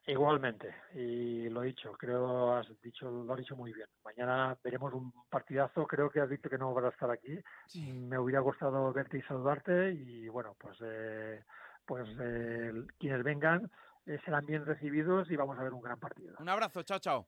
Igualmente, 0.09 0.73
y 0.95 1.49
lo 1.49 1.65
he 1.65 1.67
dicho, 1.67 1.93
creo 1.93 2.55
has 2.55 2.67
dicho, 2.81 3.11
lo 3.11 3.33
has 3.33 3.41
dicho 3.41 3.57
muy 3.57 3.73
bien. 3.73 3.89
Mañana 4.05 4.57
veremos 4.63 4.95
un 4.95 5.13
partidazo, 5.29 5.85
creo 5.85 6.09
que 6.11 6.21
has 6.21 6.31
dicho 6.31 6.49
que 6.49 6.59
no 6.59 6.73
vas 6.73 6.85
a 6.85 6.89
estar 6.91 7.11
aquí. 7.11 7.37
Me 7.75 8.17
hubiera 8.17 8.39
gustado 8.39 8.93
verte 8.93 9.19
y 9.19 9.23
saludarte 9.23 9.93
y 9.93 10.29
bueno, 10.29 10.55
pues 10.61 10.79
eh, 10.81 11.43
pues 11.85 12.09
eh, 12.21 12.73
quienes 13.01 13.25
vengan 13.25 13.69
eh, 14.07 14.21
serán 14.25 14.47
bien 14.47 14.65
recibidos 14.65 15.29
y 15.29 15.37
vamos 15.37 15.59
a 15.59 15.65
ver 15.65 15.73
un 15.73 15.83
gran 15.83 15.99
partido. 15.99 16.37
Un 16.39 16.49
abrazo, 16.49 16.85
chao, 16.85 17.01
chao. 17.01 17.27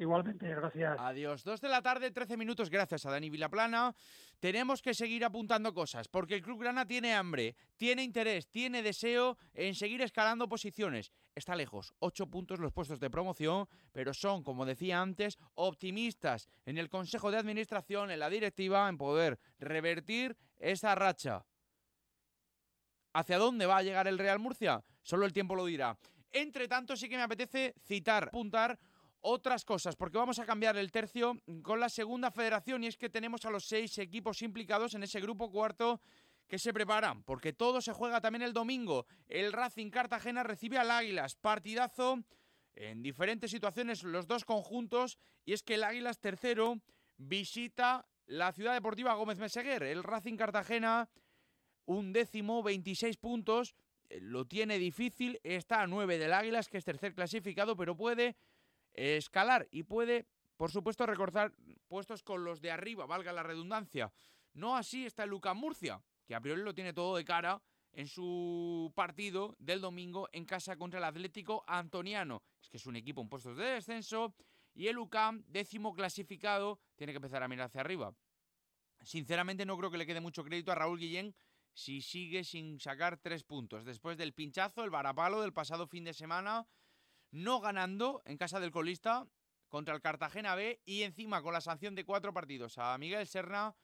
Igualmente, 0.00 0.48
gracias. 0.48 0.98
Adiós. 0.98 1.44
Dos 1.44 1.60
de 1.60 1.68
la 1.68 1.82
tarde, 1.82 2.10
13 2.10 2.38
minutos, 2.38 2.70
gracias 2.70 3.04
a 3.04 3.10
Dani 3.10 3.28
Vilaplana. 3.28 3.94
Tenemos 4.38 4.80
que 4.80 4.94
seguir 4.94 5.22
apuntando 5.26 5.74
cosas, 5.74 6.08
porque 6.08 6.36
el 6.36 6.42
Club 6.42 6.60
Grana 6.60 6.86
tiene 6.86 7.12
hambre, 7.12 7.54
tiene 7.76 8.02
interés, 8.02 8.48
tiene 8.48 8.82
deseo 8.82 9.36
en 9.52 9.74
seguir 9.74 10.00
escalando 10.00 10.48
posiciones. 10.48 11.12
Está 11.34 11.54
lejos, 11.54 11.92
ocho 11.98 12.26
puntos 12.28 12.60
los 12.60 12.72
puestos 12.72 12.98
de 12.98 13.10
promoción, 13.10 13.68
pero 13.92 14.14
son, 14.14 14.42
como 14.42 14.64
decía 14.64 15.02
antes, 15.02 15.36
optimistas 15.54 16.48
en 16.64 16.78
el 16.78 16.88
Consejo 16.88 17.30
de 17.30 17.36
Administración, 17.36 18.10
en 18.10 18.20
la 18.20 18.30
directiva, 18.30 18.88
en 18.88 18.96
poder 18.96 19.38
revertir 19.58 20.34
esa 20.56 20.94
racha. 20.94 21.44
¿Hacia 23.12 23.36
dónde 23.36 23.66
va 23.66 23.76
a 23.76 23.82
llegar 23.82 24.08
el 24.08 24.18
Real 24.18 24.38
Murcia? 24.38 24.82
Solo 25.02 25.26
el 25.26 25.34
tiempo 25.34 25.54
lo 25.54 25.66
dirá. 25.66 25.98
Entre 26.32 26.68
tanto, 26.68 26.96
sí 26.96 27.08
que 27.08 27.16
me 27.16 27.22
apetece 27.24 27.74
citar, 27.84 28.28
apuntar 28.28 28.78
otras 29.20 29.64
cosas, 29.64 29.96
porque 29.96 30.18
vamos 30.18 30.38
a 30.38 30.46
cambiar 30.46 30.76
el 30.76 30.90
tercio 30.90 31.36
con 31.62 31.80
la 31.80 31.88
segunda 31.88 32.30
federación 32.30 32.84
y 32.84 32.86
es 32.86 32.96
que 32.96 33.10
tenemos 33.10 33.44
a 33.44 33.50
los 33.50 33.66
seis 33.66 33.98
equipos 33.98 34.42
implicados 34.42 34.94
en 34.94 35.02
ese 35.02 35.20
grupo 35.20 35.50
cuarto 35.50 36.00
que 36.48 36.58
se 36.58 36.72
preparan, 36.72 37.22
porque 37.22 37.52
todo 37.52 37.80
se 37.80 37.92
juega 37.92 38.20
también 38.20 38.42
el 38.42 38.52
domingo. 38.52 39.06
El 39.28 39.52
Racing 39.52 39.90
Cartagena 39.90 40.42
recibe 40.42 40.78
al 40.78 40.90
Águilas, 40.90 41.36
partidazo 41.36 42.24
en 42.74 43.02
diferentes 43.02 43.50
situaciones 43.50 44.02
los 44.02 44.26
dos 44.26 44.44
conjuntos 44.44 45.18
y 45.44 45.52
es 45.52 45.62
que 45.62 45.74
el 45.74 45.84
Águilas 45.84 46.18
tercero 46.18 46.80
visita 47.16 48.06
la 48.26 48.52
ciudad 48.52 48.74
deportiva 48.74 49.14
Gómez 49.14 49.38
Meseguer, 49.38 49.82
el 49.82 50.02
Racing 50.02 50.36
Cartagena 50.36 51.08
un 51.86 52.12
décimo, 52.12 52.62
26 52.62 53.16
puntos, 53.16 53.74
eh, 54.08 54.20
lo 54.20 54.46
tiene 54.46 54.78
difícil, 54.78 55.40
está 55.42 55.82
a 55.82 55.86
9 55.86 56.18
del 56.18 56.32
Águilas 56.32 56.68
que 56.68 56.78
es 56.78 56.84
tercer 56.84 57.14
clasificado, 57.14 57.76
pero 57.76 57.96
puede 57.96 58.36
escalar 58.94 59.68
y 59.70 59.82
puede, 59.84 60.26
por 60.56 60.70
supuesto, 60.70 61.06
recortar 61.06 61.54
puestos 61.88 62.22
con 62.22 62.44
los 62.44 62.60
de 62.60 62.70
arriba, 62.70 63.06
valga 63.06 63.32
la 63.32 63.42
redundancia. 63.42 64.12
No 64.52 64.76
así 64.76 65.06
está 65.06 65.26
Luca 65.26 65.54
Murcia, 65.54 66.02
que 66.26 66.34
a 66.34 66.40
priori 66.40 66.62
lo 66.62 66.74
tiene 66.74 66.92
todo 66.92 67.16
de 67.16 67.24
cara 67.24 67.62
en 67.92 68.06
su 68.06 68.92
partido 68.94 69.56
del 69.58 69.80
domingo 69.80 70.28
en 70.32 70.44
casa 70.44 70.76
contra 70.76 70.98
el 70.98 71.04
Atlético 71.04 71.64
Antoniano. 71.66 72.42
Es 72.60 72.68
que 72.68 72.76
es 72.76 72.86
un 72.86 72.96
equipo 72.96 73.20
en 73.20 73.28
puestos 73.28 73.56
de 73.56 73.64
descenso 73.64 74.34
y 74.74 74.86
el 74.86 74.98
UCAM, 74.98 75.44
décimo 75.48 75.92
clasificado, 75.94 76.80
tiene 76.96 77.12
que 77.12 77.16
empezar 77.16 77.42
a 77.42 77.48
mirar 77.48 77.66
hacia 77.66 77.80
arriba. 77.80 78.14
Sinceramente 79.02 79.64
no 79.64 79.76
creo 79.76 79.90
que 79.90 79.98
le 79.98 80.06
quede 80.06 80.20
mucho 80.20 80.44
crédito 80.44 80.72
a 80.72 80.74
Raúl 80.74 80.98
Guillén 80.98 81.34
si 81.72 82.00
sigue 82.00 82.44
sin 82.44 82.78
sacar 82.78 83.18
tres 83.18 83.44
puntos. 83.44 83.84
Después 83.84 84.18
del 84.18 84.34
pinchazo, 84.34 84.84
el 84.84 84.90
varapalo 84.90 85.40
del 85.40 85.52
pasado 85.52 85.86
fin 85.86 86.04
de 86.04 86.12
semana, 86.12 86.66
no 87.30 87.60
ganando 87.60 88.22
en 88.24 88.36
casa 88.36 88.60
del 88.60 88.70
colista 88.70 89.26
contra 89.68 89.94
el 89.94 90.00
Cartagena 90.00 90.54
B 90.54 90.80
y 90.84 91.02
encima 91.02 91.42
con 91.42 91.52
la 91.52 91.60
sanción 91.60 91.94
de 91.94 92.04
cuatro 92.04 92.32
partidos 92.32 92.78
a 92.78 92.96
Miguel 92.98 93.26
Serna, 93.26 93.74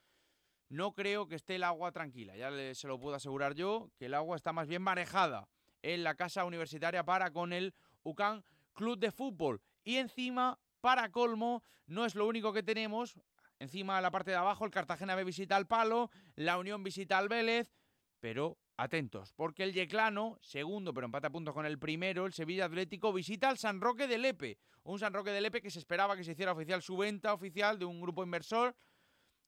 no 0.68 0.94
creo 0.94 1.28
que 1.28 1.36
esté 1.36 1.56
el 1.56 1.64
agua 1.64 1.92
tranquila. 1.92 2.36
Ya 2.36 2.50
se 2.74 2.88
lo 2.88 2.98
puedo 2.98 3.14
asegurar 3.14 3.54
yo, 3.54 3.90
que 3.98 4.06
el 4.06 4.14
agua 4.14 4.36
está 4.36 4.52
más 4.52 4.66
bien 4.66 4.82
marejada 4.82 5.48
en 5.82 6.02
la 6.02 6.16
casa 6.16 6.44
universitaria 6.44 7.04
para 7.04 7.30
con 7.30 7.52
el 7.52 7.74
UCAN 8.02 8.44
Club 8.74 8.98
de 8.98 9.12
Fútbol. 9.12 9.62
Y 9.84 9.96
encima, 9.96 10.58
para 10.80 11.10
colmo, 11.10 11.62
no 11.86 12.04
es 12.04 12.14
lo 12.14 12.26
único 12.26 12.52
que 12.52 12.64
tenemos. 12.64 13.14
Encima, 13.58 13.96
a 13.96 14.00
la 14.00 14.10
parte 14.10 14.32
de 14.32 14.36
abajo, 14.36 14.64
el 14.64 14.70
Cartagena 14.70 15.14
B 15.14 15.24
visita 15.24 15.56
al 15.56 15.66
Palo, 15.66 16.10
la 16.34 16.58
Unión 16.58 16.82
visita 16.82 17.16
al 17.16 17.28
Vélez, 17.28 17.72
pero 18.20 18.58
atentos, 18.76 19.32
porque 19.32 19.62
el 19.62 19.72
Yeclano, 19.72 20.38
segundo 20.40 20.92
pero 20.92 21.06
empata 21.06 21.30
puntos 21.30 21.54
con 21.54 21.66
el 21.66 21.78
primero, 21.78 22.26
el 22.26 22.32
Sevilla 22.32 22.66
Atlético, 22.66 23.12
visita 23.12 23.48
al 23.48 23.58
San 23.58 23.80
Roque 23.80 24.06
de 24.06 24.18
Lepe. 24.18 24.58
Un 24.84 24.98
San 24.98 25.12
Roque 25.12 25.30
de 25.30 25.40
Lepe 25.40 25.62
que 25.62 25.70
se 25.70 25.78
esperaba 25.78 26.16
que 26.16 26.24
se 26.24 26.32
hiciera 26.32 26.52
oficial 26.52 26.82
su 26.82 26.96
venta 26.96 27.32
oficial 27.32 27.78
de 27.78 27.84
un 27.84 28.00
grupo 28.00 28.22
inversor 28.22 28.74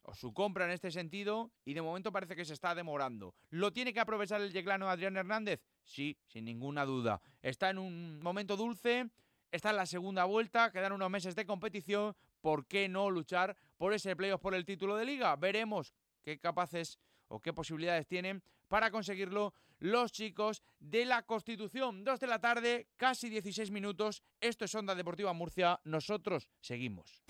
o 0.02 0.14
su 0.14 0.32
compra 0.32 0.64
en 0.64 0.70
este 0.70 0.90
sentido 0.90 1.52
y 1.64 1.74
de 1.74 1.82
momento 1.82 2.10
parece 2.10 2.34
que 2.34 2.44
se 2.44 2.54
está 2.54 2.74
demorando. 2.74 3.34
¿Lo 3.50 3.72
tiene 3.72 3.92
que 3.92 4.00
aprovechar 4.00 4.40
el 4.40 4.52
Yeclano 4.52 4.88
Adrián 4.88 5.16
Hernández? 5.16 5.60
Sí, 5.84 6.18
sin 6.26 6.44
ninguna 6.46 6.84
duda. 6.84 7.20
Está 7.42 7.70
en 7.70 7.78
un 7.78 8.20
momento 8.20 8.56
dulce, 8.56 9.10
está 9.52 9.70
en 9.70 9.76
la 9.76 9.86
segunda 9.86 10.24
vuelta, 10.24 10.72
quedan 10.72 10.92
unos 10.92 11.10
meses 11.10 11.36
de 11.36 11.44
competición, 11.44 12.16
¿por 12.40 12.66
qué 12.66 12.88
no 12.88 13.10
luchar 13.10 13.56
por 13.76 13.92
ese 13.92 14.16
playoff 14.16 14.40
por 14.40 14.54
el 14.54 14.64
título 14.64 14.96
de 14.96 15.04
liga? 15.04 15.36
Veremos 15.36 15.92
qué 16.22 16.38
capaces 16.38 16.98
o 17.28 17.40
qué 17.40 17.52
posibilidades 17.52 18.06
tienen 18.06 18.42
para 18.68 18.90
conseguirlo 18.90 19.54
los 19.78 20.12
chicos 20.12 20.62
de 20.78 21.04
la 21.04 21.22
Constitución. 21.22 22.04
Dos 22.04 22.20
de 22.20 22.26
la 22.26 22.40
tarde, 22.40 22.88
casi 22.96 23.28
16 23.28 23.70
minutos. 23.70 24.22
Esto 24.40 24.64
es 24.64 24.74
Onda 24.74 24.94
Deportiva 24.94 25.32
Murcia. 25.32 25.80
Nosotros 25.84 26.48
seguimos. 26.60 27.22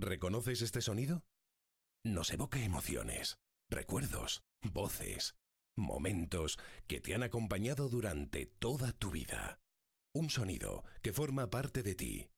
¿Reconoces 0.00 0.62
este 0.62 0.80
sonido? 0.80 1.24
Nos 2.04 2.32
evoca 2.32 2.60
emociones, 2.60 3.38
recuerdos, 3.68 4.44
voces, 4.62 5.34
momentos 5.76 6.56
que 6.86 7.00
te 7.00 7.14
han 7.14 7.24
acompañado 7.24 7.88
durante 7.88 8.46
toda 8.46 8.92
tu 8.92 9.10
vida. 9.10 9.60
Un 10.14 10.30
sonido 10.30 10.84
que 11.02 11.12
forma 11.12 11.50
parte 11.50 11.82
de 11.82 11.94
ti. 11.96 12.28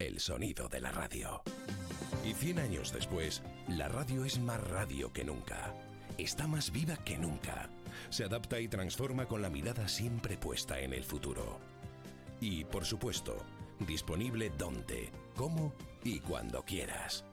El 0.00 0.18
sonido 0.18 0.68
de 0.68 0.80
la 0.80 0.90
radio. 0.90 1.40
Y 2.24 2.32
100 2.34 2.58
años 2.58 2.92
después, 2.92 3.44
la 3.68 3.86
radio 3.86 4.24
es 4.24 4.40
más 4.40 4.60
radio 4.60 5.12
que 5.12 5.22
nunca. 5.22 5.72
Está 6.18 6.48
más 6.48 6.72
viva 6.72 6.96
que 6.96 7.16
nunca. 7.16 7.70
Se 8.10 8.24
adapta 8.24 8.58
y 8.58 8.66
transforma 8.66 9.26
con 9.26 9.40
la 9.40 9.50
mirada 9.50 9.86
siempre 9.86 10.36
puesta 10.36 10.80
en 10.80 10.94
el 10.94 11.04
futuro. 11.04 11.60
Y, 12.40 12.64
por 12.64 12.84
supuesto, 12.84 13.36
disponible 13.86 14.50
donde, 14.58 15.12
cómo 15.36 15.72
y 16.02 16.18
cuando 16.18 16.64
quieras. 16.64 17.24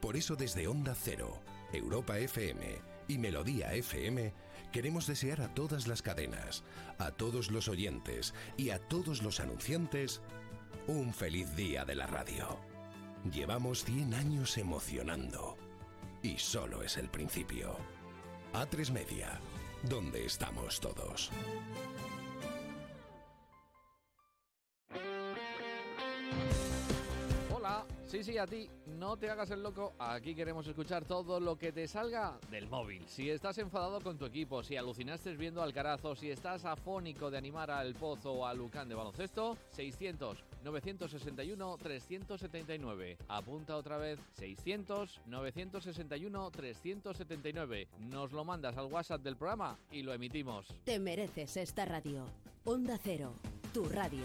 Por 0.00 0.16
eso 0.16 0.34
desde 0.34 0.66
Onda 0.66 0.94
Cero, 0.94 1.42
Europa 1.74 2.18
FM 2.18 2.78
y 3.06 3.18
Melodía 3.18 3.74
FM 3.74 4.32
queremos 4.72 5.06
desear 5.06 5.42
a 5.42 5.52
todas 5.52 5.86
las 5.86 6.00
cadenas, 6.00 6.64
a 6.98 7.10
todos 7.10 7.50
los 7.50 7.68
oyentes 7.68 8.32
y 8.56 8.70
a 8.70 8.78
todos 8.78 9.22
los 9.22 9.40
anunciantes 9.40 10.22
un 10.86 11.12
feliz 11.12 11.54
día 11.56 11.84
de 11.84 11.94
la 11.94 12.06
radio. 12.06 12.58
Llevamos 13.32 13.84
100 13.84 14.14
años 14.14 14.56
emocionando 14.58 15.56
y 16.22 16.38
solo 16.38 16.82
es 16.82 16.96
el 16.96 17.08
principio. 17.08 17.76
A3 18.52 18.90
Media, 18.92 19.40
donde 19.82 20.24
estamos 20.24 20.80
todos. 20.80 21.30
Sí, 28.08 28.24
sí, 28.24 28.38
a 28.38 28.46
ti. 28.46 28.70
No 28.86 29.18
te 29.18 29.28
hagas 29.28 29.50
el 29.50 29.62
loco. 29.62 29.92
Aquí 29.98 30.34
queremos 30.34 30.66
escuchar 30.66 31.04
todo 31.04 31.38
lo 31.38 31.58
que 31.58 31.72
te 31.72 31.86
salga 31.86 32.38
del 32.50 32.66
móvil. 32.66 33.06
Si 33.06 33.28
estás 33.28 33.58
enfadado 33.58 34.00
con 34.00 34.16
tu 34.16 34.24
equipo, 34.24 34.62
si 34.62 34.78
alucinaste 34.78 35.36
viendo 35.36 35.62
al 35.62 35.74
carazo, 35.74 36.16
si 36.16 36.30
estás 36.30 36.64
afónico 36.64 37.30
de 37.30 37.36
animar 37.36 37.70
al 37.70 37.94
Pozo 37.94 38.32
o 38.32 38.46
a 38.46 38.54
Lucán 38.54 38.88
de 38.88 38.94
baloncesto, 38.94 39.58
600 39.72 40.42
961 40.64 41.76
379. 41.76 43.18
Apunta 43.28 43.76
otra 43.76 43.98
vez 43.98 44.18
600 44.38 45.20
961 45.26 46.50
379. 46.50 47.88
Nos 47.98 48.32
lo 48.32 48.42
mandas 48.42 48.78
al 48.78 48.86
WhatsApp 48.86 49.20
del 49.20 49.36
programa 49.36 49.78
y 49.92 50.00
lo 50.00 50.14
emitimos. 50.14 50.66
Te 50.84 50.98
mereces 50.98 51.58
esta 51.58 51.84
radio. 51.84 52.24
Onda 52.64 52.98
Cero, 53.02 53.34
tu 53.74 53.86
radio. 53.86 54.24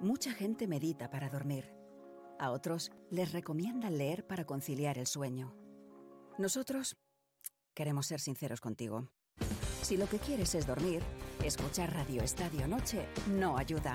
Mucha 0.00 0.32
gente 0.32 0.68
medita 0.68 1.10
para 1.10 1.28
dormir. 1.28 1.74
A 2.38 2.52
otros 2.52 2.92
les 3.10 3.32
recomiendan 3.32 3.98
leer 3.98 4.24
para 4.28 4.44
conciliar 4.44 4.96
el 4.96 5.08
sueño. 5.08 5.56
Nosotros 6.38 6.96
queremos 7.74 8.06
ser 8.06 8.20
sinceros 8.20 8.60
contigo. 8.60 9.10
Si 9.82 9.96
lo 9.96 10.08
que 10.08 10.18
quieres 10.18 10.54
es 10.54 10.68
dormir, 10.68 11.02
escuchar 11.44 11.92
Radio 11.92 12.22
Estadio 12.22 12.68
Noche 12.68 13.08
no 13.26 13.58
ayuda. 13.58 13.92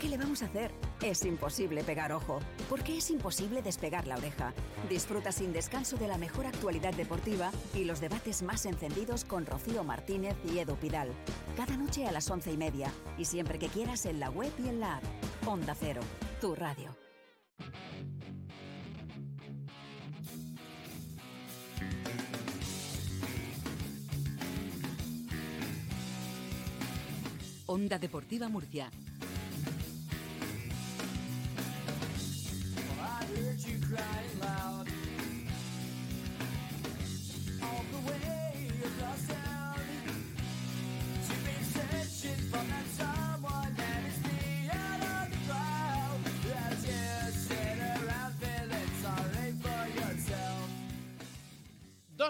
¿Qué 0.00 0.08
le 0.08 0.18
vamos 0.18 0.42
a 0.42 0.46
hacer? 0.46 0.72
Es 1.00 1.24
imposible 1.24 1.84
pegar 1.84 2.12
ojo, 2.12 2.40
porque 2.68 2.98
es 2.98 3.10
imposible 3.10 3.62
despegar 3.62 4.06
la 4.06 4.16
oreja. 4.16 4.52
Disfruta 4.90 5.30
sin 5.30 5.52
descanso 5.52 5.96
de 5.96 6.08
la 6.08 6.18
mejor 6.18 6.46
actualidad 6.46 6.92
deportiva 6.92 7.50
y 7.72 7.84
los 7.84 8.00
debates 8.00 8.42
más 8.42 8.66
encendidos 8.66 9.24
con 9.24 9.46
Rocío 9.46 9.84
Martínez 9.84 10.36
y 10.52 10.58
Edu 10.58 10.74
Pidal. 10.76 11.12
Cada 11.56 11.76
noche 11.76 12.04
a 12.06 12.12
las 12.12 12.28
once 12.30 12.52
y 12.52 12.56
media 12.56 12.92
y 13.16 13.24
siempre 13.24 13.58
que 13.58 13.68
quieras 13.68 14.06
en 14.06 14.20
la 14.20 14.28
web 14.28 14.52
y 14.58 14.68
en 14.68 14.80
la 14.80 14.96
app. 14.96 15.04
Onda 15.48 15.76
Cero, 15.76 16.00
tu 16.40 16.56
radio. 16.56 16.92
Onda 27.66 27.96
Deportiva 27.96 28.48
Murcia. 28.48 28.90
Dos 33.36 34.85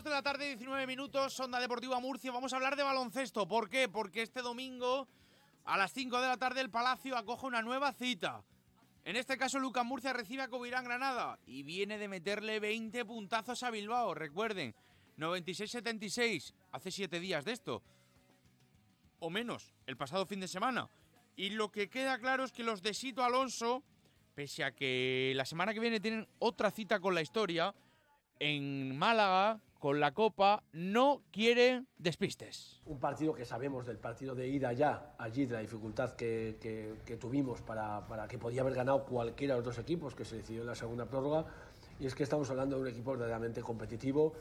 de 0.07 0.13
la 0.13 0.23
tarde, 0.23 0.47
19 0.47 0.87
minutos, 0.87 1.39
Onda 1.41 1.59
Deportiva 1.59 1.99
Murcia. 1.99 2.31
Vamos 2.31 2.53
a 2.53 2.57
hablar 2.57 2.77
de 2.77 2.85
baloncesto. 2.85 3.49
¿Por 3.49 3.69
qué? 3.69 3.89
Porque 3.89 4.23
este 4.23 4.41
domingo, 4.41 5.09
a 5.65 5.77
las 5.77 5.93
5 5.93 6.21
de 6.21 6.29
la 6.29 6.37
tarde, 6.37 6.61
el 6.61 6.71
Palacio 6.71 7.17
acoge 7.17 7.47
una 7.47 7.61
nueva 7.61 7.93
cita. 7.93 8.45
En 9.05 9.17
este 9.17 9.37
caso, 9.37 9.59
Lucas 9.59 9.85
Murcia 9.85 10.13
recibe 10.13 10.43
a 10.43 10.49
Covirán 10.49 10.85
Granada 10.85 11.41
y 11.45 11.65
viene 11.65 11.99
de 11.99 12.07
meterle 12.07 12.61
20 12.61 13.05
puntazos 13.05 13.65
a 13.65 13.71
Bilbao. 13.71 14.15
Recuerden, 14.15 14.77
96-76, 15.19 16.55
hace 16.71 16.91
7 16.93 17.19
días 17.19 17.45
de 17.45 17.53
esto. 17.53 17.83
O 19.19 19.29
menos, 19.29 19.75
el 19.87 19.97
pasado 19.97 20.25
fin 20.25 20.39
de 20.39 20.47
semana. 20.47 20.89
Y 21.35 21.51
lo 21.51 21.73
que 21.73 21.91
queda 21.91 22.19
claro 22.21 22.45
es 22.45 22.53
que 22.53 22.63
los 22.63 22.81
de 22.81 22.95
Sito 22.95 23.25
Alonso, 23.25 23.83
pese 24.37 24.63
a 24.63 24.73
que 24.73 25.33
la 25.35 25.45
semana 25.45 25.75
que 25.75 25.81
viene 25.81 25.99
tienen 25.99 26.29
otra 26.39 26.71
cita 26.71 27.01
con 27.01 27.15
la 27.15 27.23
historia, 27.23 27.75
en 28.39 28.97
Málaga, 28.97 29.61
con 29.79 30.01
la 30.01 30.13
Copa, 30.13 30.63
no 30.73 31.23
quieren 31.31 31.87
despistes. 31.99 32.81
Un 32.87 32.99
partido 32.99 33.35
que 33.35 33.45
sabemos 33.45 33.87
del 33.87 33.99
partido 33.99 34.35
de 34.35 34.49
ida 34.49 34.73
ya, 34.73 35.15
allí, 35.19 35.47
de 35.47 35.55
la 35.55 35.61
dificultad 35.61 36.15
que, 36.17 36.57
que- 36.61 36.95
que 37.05 37.17
tuvimos 37.17 37.61
para, 37.63 38.07
para 38.07 38.27
que 38.27 38.39
podía 38.39 38.63
haber 38.63 38.75
ganado 38.75 39.05
cualquiera 39.05 39.55
de 39.55 39.59
los 39.61 39.67
dos 39.67 39.79
equipos 39.79 40.15
que 40.15 40.25
se 40.25 40.37
decidió 40.37 40.63
en 40.63 40.67
la 40.69 40.75
segunda 40.75 41.07
prórroga. 41.07 41.45
Y 42.01 42.07
es 42.07 42.15
que 42.15 42.23
estamos 42.23 42.49
hablando 42.51 42.77
de 42.77 42.83
un 42.83 42.89
equipo 42.89 43.13
verdaderamente 43.13 43.63
competitivo, 43.63 44.35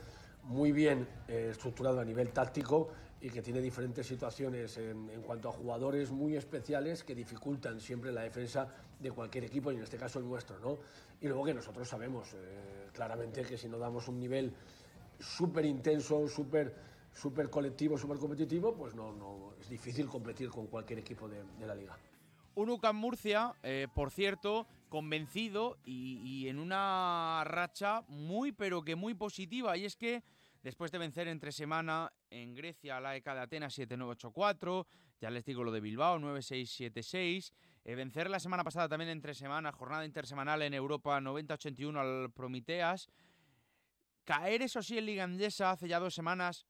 muy 0.44 0.72
bien 0.72 1.08
eh, 1.28 1.48
estructurado 1.50 2.00
a 2.00 2.04
nivel 2.04 2.30
táctico 2.32 2.88
y 3.20 3.30
que 3.30 3.40
tiene 3.42 3.60
diferentes 3.60 4.06
situaciones 4.06 4.76
en, 4.76 5.08
en 5.10 5.22
cuanto 5.22 5.48
a 5.48 5.52
jugadores 5.52 6.10
muy 6.10 6.36
especiales 6.36 7.02
que 7.02 7.14
dificultan 7.14 7.80
siempre 7.80 8.12
la 8.12 8.22
defensa 8.22 8.68
de 9.00 9.10
cualquier 9.10 9.44
equipo 9.44 9.72
y 9.72 9.76
en 9.76 9.82
este 9.82 9.96
caso 9.96 10.18
el 10.18 10.26
nuestro. 10.26 10.58
¿no? 10.60 10.78
Y 11.20 11.26
luego 11.26 11.44
que 11.44 11.54
nosotros 11.54 11.88
sabemos 11.88 12.28
eh, 12.34 12.88
claramente 12.92 13.42
que 13.42 13.56
si 13.56 13.68
no 13.68 13.78
damos 13.78 14.06
un 14.08 14.20
nivel 14.20 14.52
súper 15.18 15.64
intenso, 15.64 16.28
súper 16.28 16.74
súper 17.16 17.48
colectivo, 17.48 17.96
súper 17.96 18.18
competitivo, 18.18 18.74
pues 18.74 18.94
no, 18.94 19.12
no, 19.12 19.54
es 19.58 19.68
difícil 19.68 20.06
competir 20.06 20.50
con 20.50 20.66
cualquier 20.66 20.98
equipo 20.98 21.28
de, 21.28 21.42
la 21.66 21.74
liga. 21.74 21.96
Un 22.54 22.70
UCAM 22.70 22.96
Murcia, 22.96 23.54
eh, 23.62 23.88
por 23.92 24.10
cierto, 24.10 24.66
convencido 24.88 25.78
y, 25.84 26.46
en 26.48 26.58
una 26.58 27.42
racha 27.44 28.02
muy, 28.08 28.52
pero 28.52 28.82
que 28.82 28.96
muy 28.96 29.14
positiva. 29.14 29.76
Y 29.76 29.84
es 29.84 29.96
que 29.96 30.22
después 30.62 30.90
de 30.90 30.98
vencer 30.98 31.28
entre 31.28 31.52
semana 31.52 32.12
en 32.30 32.54
Grecia 32.54 33.00
la 33.00 33.16
ECA 33.16 33.34
de 33.34 33.40
Atenas 33.40 33.74
7984, 33.74 34.86
ya 35.20 35.30
les 35.30 35.44
digo 35.44 35.64
lo 35.64 35.72
de 35.72 35.80
Bilbao 35.80 36.18
9676, 36.18 37.52
eh, 37.84 37.94
vencer 37.94 38.28
la 38.30 38.40
semana 38.40 38.64
pasada 38.64 38.88
también 38.88 39.10
entre 39.10 39.34
semana, 39.34 39.72
jornada 39.72 40.04
intersemanal 40.04 40.62
en 40.62 40.74
Europa 40.74 41.20
9081 41.20 42.00
al 42.00 42.30
Prometeas. 42.32 43.08
Caer, 44.26 44.60
eso 44.60 44.82
sí, 44.82 44.98
en 44.98 45.06
Liga 45.06 45.24
Andesa 45.24 45.70
hace 45.70 45.88
ya 45.88 45.98
dos 45.98 46.14
semanas 46.14 46.66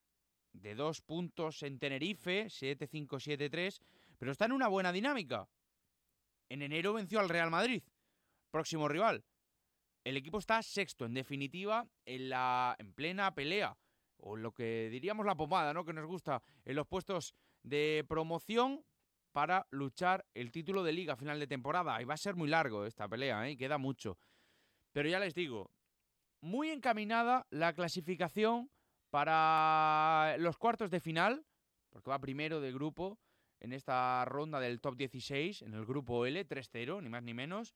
de 0.52 0.74
dos 0.74 1.00
puntos 1.00 1.62
en 1.62 1.78
Tenerife, 1.78 2.46
7-5-7-3, 2.46 3.80
pero 4.18 4.30
está 4.30 4.44
en 4.44 4.52
una 4.52 4.68
buena 4.68 4.92
dinámica. 4.92 5.48
En 6.48 6.62
enero 6.62 6.92
venció 6.92 7.18
al 7.18 7.28
Real 7.28 7.50
Madrid, 7.50 7.82
próximo 8.50 8.88
rival. 8.88 9.24
El 10.04 10.16
equipo 10.16 10.38
está 10.38 10.62
sexto, 10.62 11.04
en 11.04 11.14
definitiva, 11.14 11.88
en, 12.04 12.28
la, 12.28 12.76
en 12.78 12.92
plena 12.92 13.34
pelea, 13.34 13.76
o 14.18 14.36
lo 14.36 14.52
que 14.52 14.88
diríamos 14.90 15.26
la 15.26 15.34
pomada, 15.34 15.74
¿no? 15.74 15.84
Que 15.84 15.92
nos 15.92 16.06
gusta, 16.06 16.42
en 16.64 16.76
los 16.76 16.86
puestos 16.86 17.34
de 17.62 18.04
promoción 18.08 18.84
para 19.32 19.66
luchar 19.70 20.24
el 20.34 20.52
título 20.52 20.82
de 20.82 20.92
liga 20.92 21.14
a 21.14 21.16
final 21.16 21.40
de 21.40 21.46
temporada. 21.46 22.00
Y 22.00 22.04
va 22.04 22.14
a 22.14 22.18
ser 22.18 22.36
muy 22.36 22.48
largo 22.48 22.86
esta 22.86 23.08
pelea, 23.08 23.48
¿eh? 23.48 23.56
queda 23.56 23.78
mucho. 23.78 24.16
Pero 24.92 25.08
ya 25.08 25.18
les 25.18 25.34
digo, 25.34 25.72
muy 26.40 26.70
encaminada 26.70 27.46
la 27.50 27.72
clasificación 27.72 28.70
para 29.10 30.36
los 30.38 30.56
cuartos 30.58 30.90
de 30.90 31.00
final, 31.00 31.46
porque 31.90 32.10
va 32.10 32.18
primero 32.18 32.60
de 32.60 32.72
grupo 32.72 33.18
en 33.60 33.72
esta 33.72 34.24
ronda 34.24 34.60
del 34.60 34.80
top 34.80 34.96
16, 34.96 35.62
en 35.62 35.74
el 35.74 35.86
grupo 35.86 36.26
L, 36.26 36.46
3-0, 36.46 37.02
ni 37.02 37.08
más 37.08 37.22
ni 37.22 37.34
menos. 37.34 37.74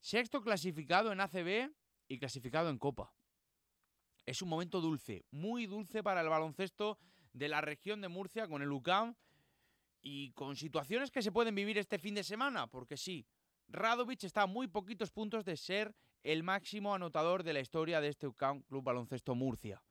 Sexto 0.00 0.42
clasificado 0.42 1.12
en 1.12 1.20
ACB 1.20 1.72
y 2.08 2.18
clasificado 2.18 2.70
en 2.70 2.78
Copa. 2.78 3.12
Es 4.26 4.40
un 4.42 4.48
momento 4.48 4.80
dulce, 4.80 5.24
muy 5.30 5.66
dulce 5.66 6.02
para 6.02 6.20
el 6.20 6.28
baloncesto 6.28 6.98
de 7.32 7.48
la 7.48 7.60
región 7.60 8.00
de 8.00 8.08
Murcia 8.08 8.46
con 8.46 8.62
el 8.62 8.72
UCAM 8.72 9.14
y 10.00 10.30
con 10.32 10.56
situaciones 10.56 11.10
que 11.10 11.22
se 11.22 11.32
pueden 11.32 11.54
vivir 11.54 11.78
este 11.78 11.98
fin 11.98 12.14
de 12.14 12.22
semana, 12.22 12.66
porque 12.66 12.96
sí, 12.96 13.26
Radovic 13.68 14.24
está 14.24 14.42
a 14.42 14.46
muy 14.46 14.68
poquitos 14.68 15.10
puntos 15.10 15.44
de 15.44 15.56
ser 15.56 15.94
el 16.24 16.42
máximo 16.42 16.94
anotador 16.94 17.44
de 17.44 17.52
la 17.52 17.60
historia 17.60 18.00
de 18.00 18.08
este 18.08 18.28
Club 18.32 18.82
Baloncesto 18.82 19.34
Murcia. 19.34 19.82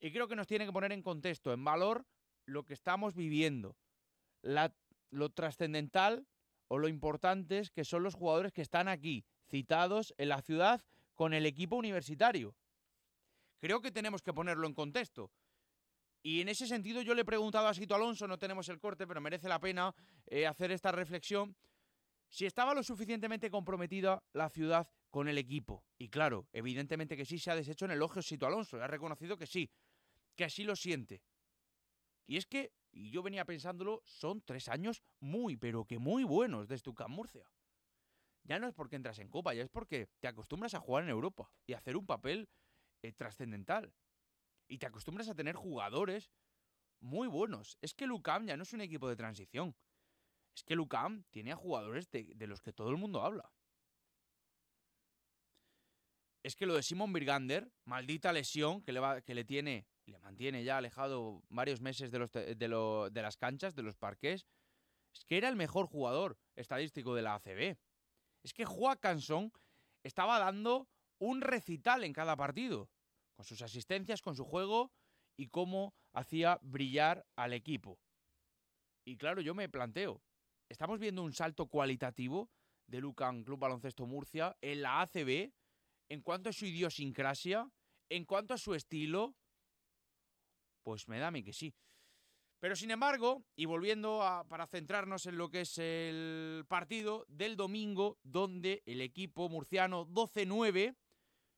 Y 0.00 0.12
creo 0.12 0.28
que 0.28 0.36
nos 0.36 0.46
tiene 0.46 0.64
que 0.64 0.72
poner 0.72 0.92
en 0.92 1.02
contexto, 1.02 1.52
en 1.52 1.64
valor, 1.64 2.06
lo 2.46 2.64
que 2.64 2.74
estamos 2.74 3.14
viviendo, 3.14 3.76
lo 5.10 5.30
trascendental 5.30 6.26
o 6.68 6.78
lo 6.78 6.88
importante 6.88 7.62
que 7.74 7.84
son 7.84 8.04
los 8.04 8.14
jugadores 8.14 8.52
que 8.52 8.62
están 8.62 8.86
aquí, 8.86 9.24
citados 9.48 10.14
en 10.18 10.28
la 10.28 10.40
ciudad 10.40 10.84
con 11.14 11.34
el 11.34 11.46
equipo 11.46 11.76
universitario. 11.76 12.54
Creo 13.58 13.80
que 13.80 13.90
tenemos 13.90 14.22
que 14.22 14.32
ponerlo 14.32 14.68
en 14.68 14.74
contexto. 14.74 15.32
Y 16.22 16.40
en 16.40 16.48
ese 16.48 16.66
sentido 16.66 17.02
yo 17.02 17.14
le 17.14 17.22
he 17.22 17.24
preguntado 17.24 17.66
a 17.66 17.74
Sito 17.74 17.94
Alonso, 17.94 18.28
no 18.28 18.38
tenemos 18.38 18.68
el 18.68 18.78
corte, 18.78 19.06
pero 19.06 19.20
merece 19.20 19.48
la 19.48 19.60
pena 19.60 19.94
eh, 20.26 20.46
hacer 20.46 20.70
esta 20.70 20.92
reflexión, 20.92 21.56
si 22.28 22.46
estaba 22.46 22.74
lo 22.74 22.82
suficientemente 22.82 23.50
comprometida 23.50 24.22
la 24.32 24.48
ciudad 24.48 24.88
con 25.16 25.28
el 25.28 25.38
equipo. 25.38 25.82
Y 25.96 26.10
claro, 26.10 26.46
evidentemente 26.52 27.16
que 27.16 27.24
sí 27.24 27.38
se 27.38 27.50
ha 27.50 27.56
deshecho 27.56 27.86
en 27.86 27.92
elogio 27.92 28.20
Sito 28.20 28.46
Alonso, 28.46 28.82
ha 28.82 28.86
reconocido 28.86 29.38
que 29.38 29.46
sí, 29.46 29.70
que 30.34 30.44
así 30.44 30.62
lo 30.62 30.76
siente. 30.76 31.22
Y 32.26 32.36
es 32.36 32.44
que, 32.44 32.74
y 32.92 33.08
yo 33.08 33.22
venía 33.22 33.46
pensándolo, 33.46 34.02
son 34.04 34.42
tres 34.42 34.68
años 34.68 35.02
muy, 35.18 35.56
pero 35.56 35.86
que 35.86 35.98
muy 35.98 36.22
buenos 36.22 36.68
de 36.68 36.76
Stuttgart 36.76 37.08
Murcia. 37.08 37.50
Ya 38.44 38.58
no 38.58 38.68
es 38.68 38.74
porque 38.74 38.96
entras 38.96 39.18
en 39.18 39.30
Copa, 39.30 39.54
ya 39.54 39.62
es 39.62 39.70
porque 39.70 40.10
te 40.20 40.28
acostumbras 40.28 40.74
a 40.74 40.80
jugar 40.80 41.04
en 41.04 41.08
Europa 41.08 41.50
y 41.64 41.72
a 41.72 41.78
hacer 41.78 41.96
un 41.96 42.04
papel 42.04 42.50
eh, 43.00 43.10
trascendental. 43.14 43.94
Y 44.68 44.76
te 44.76 44.84
acostumbras 44.84 45.30
a 45.30 45.34
tener 45.34 45.56
jugadores 45.56 46.30
muy 47.00 47.26
buenos. 47.26 47.78
Es 47.80 47.94
que 47.94 48.06
Lucam 48.06 48.44
ya 48.44 48.58
no 48.58 48.64
es 48.64 48.72
un 48.74 48.82
equipo 48.82 49.08
de 49.08 49.16
transición. 49.16 49.74
Es 50.54 50.62
que 50.62 50.76
Lucam 50.76 51.24
tiene 51.30 51.52
a 51.52 51.56
jugadores 51.56 52.10
de, 52.10 52.34
los 52.46 52.60
que 52.60 52.74
todo 52.74 52.90
el 52.90 52.98
mundo 52.98 53.22
habla. 53.22 53.50
Es 56.46 56.54
que 56.54 56.64
lo 56.64 56.76
de 56.76 56.84
Simon 56.84 57.12
Birgander, 57.12 57.72
maldita 57.86 58.32
lesión 58.32 58.80
que 58.80 58.92
le, 58.92 59.00
va, 59.00 59.20
que 59.20 59.34
le 59.34 59.44
tiene, 59.44 59.84
le 60.04 60.20
mantiene 60.20 60.62
ya 60.62 60.76
alejado 60.76 61.42
varios 61.48 61.80
meses 61.80 62.12
de, 62.12 62.20
las 62.20 63.36
canchas, 63.36 63.74
de 63.74 63.82
los 63.82 63.96
parques, 63.96 64.46
es 65.12 65.24
que 65.24 65.38
era 65.38 65.48
el 65.48 65.56
mejor 65.56 65.88
jugador 65.88 66.38
estadístico 66.54 67.16
de 67.16 67.22
la 67.22 67.34
ACB. 67.34 67.76
Es 68.44 68.54
que 68.54 68.64
Juan 68.64 69.00
estaba 70.04 70.38
dando 70.38 70.88
un 71.18 71.40
recital 71.40 72.04
en 72.04 72.12
cada 72.12 72.36
partido 72.36 72.88
con 73.34 73.44
sus 73.44 73.60
asistencias, 73.60 74.22
con 74.22 74.36
su 74.36 74.44
juego 74.44 74.92
y 75.36 75.48
cómo 75.48 75.96
hacía 76.12 76.60
brillar 76.62 77.26
al 77.34 77.54
equipo. 77.54 77.98
Y 79.04 79.16
claro, 79.16 79.40
yo 79.40 79.52
me 79.56 79.68
planteo, 79.68 80.22
¿estamos 80.68 81.00
viendo 81.00 81.24
un 81.24 81.32
salto 81.32 81.66
cualitativo 81.66 82.52
de 82.86 83.00
Lucan 83.00 83.42
Club 83.42 83.58
Baloncesto 83.58 84.06
Murcia 84.06 84.56
en 84.60 84.82
la 84.82 85.00
ACB 85.00 85.52
en 86.08 86.22
cuanto 86.22 86.50
a 86.50 86.52
su 86.52 86.66
idiosincrasia, 86.66 87.70
en 88.08 88.24
cuanto 88.24 88.54
a 88.54 88.58
su 88.58 88.74
estilo? 88.74 89.34
Pues 90.82 91.08
me 91.08 91.18
da 91.18 91.32
que 91.32 91.52
sí. 91.52 91.74
Pero 92.58 92.74
sin 92.74 92.90
embargo, 92.90 93.44
y 93.54 93.66
volviendo 93.66 94.22
a, 94.22 94.44
para 94.44 94.66
centrarnos 94.66 95.26
en 95.26 95.36
lo 95.36 95.50
que 95.50 95.62
es 95.62 95.78
el 95.78 96.64
partido 96.68 97.26
del 97.28 97.56
domingo, 97.56 98.18
donde 98.22 98.82
el 98.86 99.00
equipo 99.00 99.48
murciano 99.48 100.06
12-9 100.06 100.96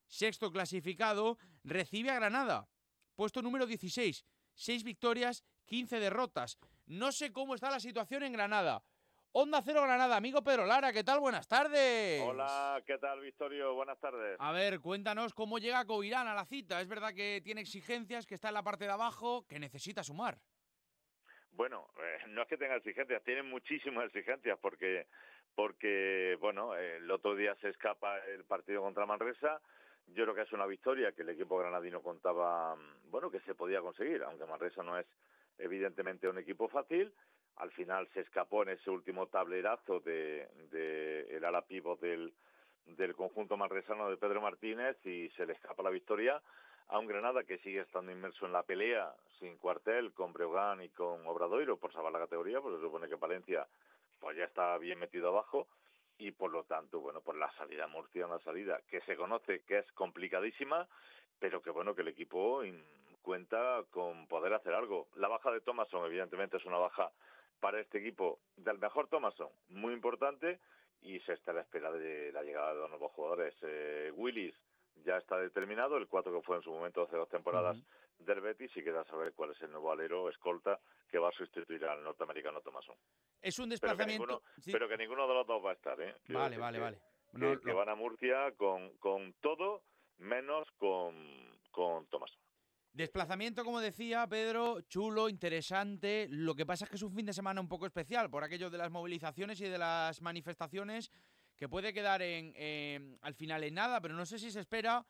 sexto 0.08 0.50
clasificado, 0.50 1.38
recibe 1.62 2.10
a 2.10 2.14
Granada, 2.14 2.68
puesto 3.14 3.42
número 3.42 3.66
16, 3.66 4.24
6 4.54 4.84
victorias, 4.84 5.44
15 5.66 6.00
derrotas. 6.00 6.58
No 6.86 7.12
sé 7.12 7.32
cómo 7.32 7.54
está 7.54 7.70
la 7.70 7.80
situación 7.80 8.22
en 8.22 8.32
Granada. 8.32 8.82
Onda 9.40 9.62
Cero 9.62 9.82
Granada, 9.82 10.16
amigo 10.16 10.42
Pedro 10.42 10.66
Lara, 10.66 10.92
¿qué 10.92 11.04
tal? 11.04 11.20
Buenas 11.20 11.46
tardes. 11.46 12.20
Hola, 12.26 12.82
¿qué 12.84 12.98
tal, 12.98 13.20
Victorio? 13.20 13.72
Buenas 13.72 13.96
tardes. 14.00 14.36
A 14.40 14.50
ver, 14.50 14.80
cuéntanos 14.80 15.32
cómo 15.32 15.60
llega 15.60 15.84
Covirán 15.84 16.26
a 16.26 16.34
la 16.34 16.44
cita. 16.44 16.80
Es 16.80 16.88
verdad 16.88 17.14
que 17.14 17.40
tiene 17.44 17.60
exigencias, 17.60 18.26
que 18.26 18.34
está 18.34 18.48
en 18.48 18.54
la 18.54 18.64
parte 18.64 18.86
de 18.86 18.90
abajo, 18.90 19.46
que 19.46 19.60
necesita 19.60 20.02
sumar. 20.02 20.38
Bueno, 21.52 21.86
eh, 21.98 22.24
no 22.30 22.42
es 22.42 22.48
que 22.48 22.56
tenga 22.56 22.74
exigencias, 22.74 23.22
tiene 23.22 23.44
muchísimas 23.44 24.06
exigencias 24.06 24.58
porque, 24.60 25.06
porque, 25.54 26.36
bueno, 26.40 26.74
el 26.74 27.08
otro 27.08 27.36
día 27.36 27.54
se 27.60 27.68
escapa 27.68 28.18
el 28.18 28.44
partido 28.44 28.82
contra 28.82 29.06
Manresa, 29.06 29.60
yo 30.08 30.24
creo 30.24 30.34
que 30.34 30.42
es 30.42 30.52
una 30.52 30.66
victoria 30.66 31.12
que 31.12 31.22
el 31.22 31.28
equipo 31.28 31.58
granadino 31.58 32.02
contaba, 32.02 32.74
mm, 32.74 33.08
bueno, 33.12 33.30
que 33.30 33.38
se 33.42 33.54
podía 33.54 33.80
conseguir, 33.82 34.20
aunque 34.24 34.46
Manresa 34.46 34.82
no 34.82 34.98
es 34.98 35.06
evidentemente 35.58 36.28
un 36.28 36.38
equipo 36.38 36.68
fácil. 36.68 37.12
Al 37.58 37.70
final 37.72 38.08
se 38.14 38.20
escapó 38.20 38.62
en 38.62 38.70
ese 38.70 38.90
último 38.90 39.26
tablerazo 39.26 40.00
de, 40.00 40.48
de 40.70 41.36
el 41.36 41.44
ala 41.44 41.62
pívot 41.62 42.00
del, 42.00 42.32
del 42.86 43.14
conjunto 43.14 43.56
manresano 43.56 44.08
de 44.08 44.16
Pedro 44.16 44.40
Martínez 44.40 44.96
y 45.04 45.28
se 45.30 45.46
le 45.46 45.52
escapa 45.54 45.82
la 45.82 45.90
victoria 45.90 46.40
a 46.88 46.98
un 46.98 47.06
Granada 47.06 47.44
que 47.44 47.58
sigue 47.58 47.80
estando 47.80 48.12
inmerso 48.12 48.46
en 48.46 48.52
la 48.52 48.62
pelea 48.62 49.12
sin 49.38 49.56
cuartel 49.58 50.12
con 50.12 50.32
Breogán 50.32 50.82
y 50.82 50.88
con 50.88 51.26
Obradoiro 51.26 51.76
por 51.76 51.92
salvar 51.92 52.12
la 52.12 52.20
categoría, 52.20 52.60
pues 52.60 52.76
se 52.76 52.80
supone 52.80 53.08
que 53.08 53.16
Palencia 53.16 53.66
pues 54.20 54.36
ya 54.36 54.44
está 54.44 54.76
bien 54.78 54.98
metido 54.98 55.28
abajo 55.28 55.68
y 56.18 56.32
por 56.32 56.50
lo 56.50 56.64
tanto, 56.64 57.00
bueno, 57.00 57.20
por 57.20 57.36
la 57.36 57.50
salida 57.52 57.86
Murcia, 57.86 58.26
una 58.26 58.40
salida 58.40 58.80
que 58.88 59.00
se 59.02 59.16
conoce 59.16 59.60
que 59.60 59.78
es 59.78 59.92
complicadísima, 59.92 60.88
pero 61.38 61.62
que 61.62 61.70
bueno, 61.70 61.94
que 61.94 62.02
el 62.02 62.08
equipo 62.08 62.62
cuenta 63.22 63.84
con 63.90 64.26
poder 64.26 64.54
hacer 64.54 64.74
algo. 64.74 65.06
La 65.14 65.28
baja 65.28 65.52
de 65.52 65.60
Thomason, 65.60 66.04
evidentemente, 66.06 66.56
es 66.56 66.64
una 66.64 66.78
baja 66.78 67.12
para 67.60 67.80
este 67.80 67.98
equipo 67.98 68.40
del 68.56 68.78
mejor 68.78 69.08
Thomason, 69.08 69.48
muy 69.68 69.92
importante, 69.92 70.60
y 71.00 71.20
se 71.20 71.34
está 71.34 71.52
a 71.52 71.54
la 71.54 71.60
espera 71.62 71.92
de 71.92 72.32
la 72.32 72.42
llegada 72.42 72.72
de 72.72 72.80
dos 72.80 72.90
nuevos 72.90 73.12
jugadores. 73.12 73.54
Eh, 73.62 74.12
Willis 74.14 74.54
ya 75.04 75.16
está 75.18 75.38
determinado, 75.38 75.96
el 75.96 76.08
cuatro 76.08 76.32
que 76.32 76.42
fue 76.42 76.56
en 76.56 76.62
su 76.62 76.70
momento 76.70 77.02
hace 77.02 77.16
dos 77.16 77.28
temporadas 77.28 77.76
del 78.18 78.40
Betis, 78.40 78.76
y 78.76 78.82
queda 78.82 79.04
saber 79.04 79.32
cuál 79.32 79.52
es 79.52 79.62
el 79.62 79.70
nuevo 79.70 79.92
alero 79.92 80.28
escolta 80.28 80.80
que 81.08 81.18
va 81.18 81.28
a 81.28 81.32
sustituir 81.32 81.84
al 81.84 82.02
norteamericano 82.02 82.60
Thomason. 82.60 82.96
Es 83.40 83.58
un 83.58 83.68
desplazamiento. 83.68 84.42
Pero 84.64 84.88
que, 84.88 84.96
ninguno, 84.96 85.26
de 85.28 85.34
los 85.34 85.46
dos 85.46 85.64
va 85.64 85.70
a 85.70 85.74
estar, 85.74 86.00
¿eh? 86.00 86.14
vale, 86.28 86.58
vale, 86.58 86.78
vale. 86.78 86.98
que, 87.62 87.72
van 87.72 87.88
a 87.88 87.94
Murcia 87.94 88.52
con, 88.56 88.96
con 88.98 89.34
todo 89.34 89.82
menos 90.18 90.68
con, 90.72 91.14
con 91.70 92.06
Thomason. 92.08 92.47
Desplazamiento, 92.92 93.64
como 93.64 93.80
decía 93.80 94.26
Pedro, 94.26 94.80
chulo, 94.82 95.28
interesante. 95.28 96.26
Lo 96.30 96.54
que 96.54 96.66
pasa 96.66 96.84
es 96.84 96.90
que 96.90 96.96
es 96.96 97.02
un 97.02 97.14
fin 97.14 97.26
de 97.26 97.32
semana 97.32 97.60
un 97.60 97.68
poco 97.68 97.86
especial 97.86 98.30
por 98.30 98.42
aquello 98.42 98.70
de 98.70 98.78
las 98.78 98.90
movilizaciones 98.90 99.60
y 99.60 99.68
de 99.68 99.78
las 99.78 100.20
manifestaciones 100.22 101.12
que 101.56 101.68
puede 101.68 101.92
quedar 101.92 102.22
en, 102.22 103.18
al 103.20 103.34
final 103.34 103.64
en 103.64 103.74
nada, 103.74 104.00
pero 104.00 104.14
no 104.14 104.24
sé 104.24 104.38
si 104.38 104.50
se 104.50 104.60
espera, 104.60 105.04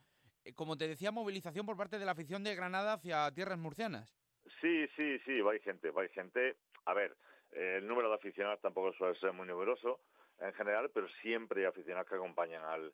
eh, 0.44 0.54
como 0.54 0.76
te 0.76 0.88
decía, 0.88 1.12
movilización 1.12 1.66
por 1.66 1.76
parte 1.76 1.98
de 1.98 2.06
la 2.06 2.12
afición 2.12 2.42
de 2.42 2.54
Granada 2.54 2.94
hacia 2.94 3.30
tierras 3.32 3.58
murcianas. 3.58 4.16
Sí, 4.60 4.86
sí, 4.96 5.18
sí, 5.26 5.40
va 5.40 5.52
gente, 5.58 5.90
va 5.90 6.08
gente. 6.08 6.56
A 6.86 6.94
ver, 6.94 7.16
el 7.52 7.86
número 7.86 8.08
de 8.08 8.14
aficionados 8.14 8.60
tampoco 8.60 8.92
suele 8.94 9.18
ser 9.18 9.32
muy 9.32 9.46
numeroso 9.46 10.00
en 10.40 10.52
general, 10.54 10.90
pero 10.92 11.08
siempre 11.22 11.60
hay 11.60 11.66
aficionados 11.66 12.08
que 12.08 12.14
acompañan 12.14 12.64
al, 12.64 12.92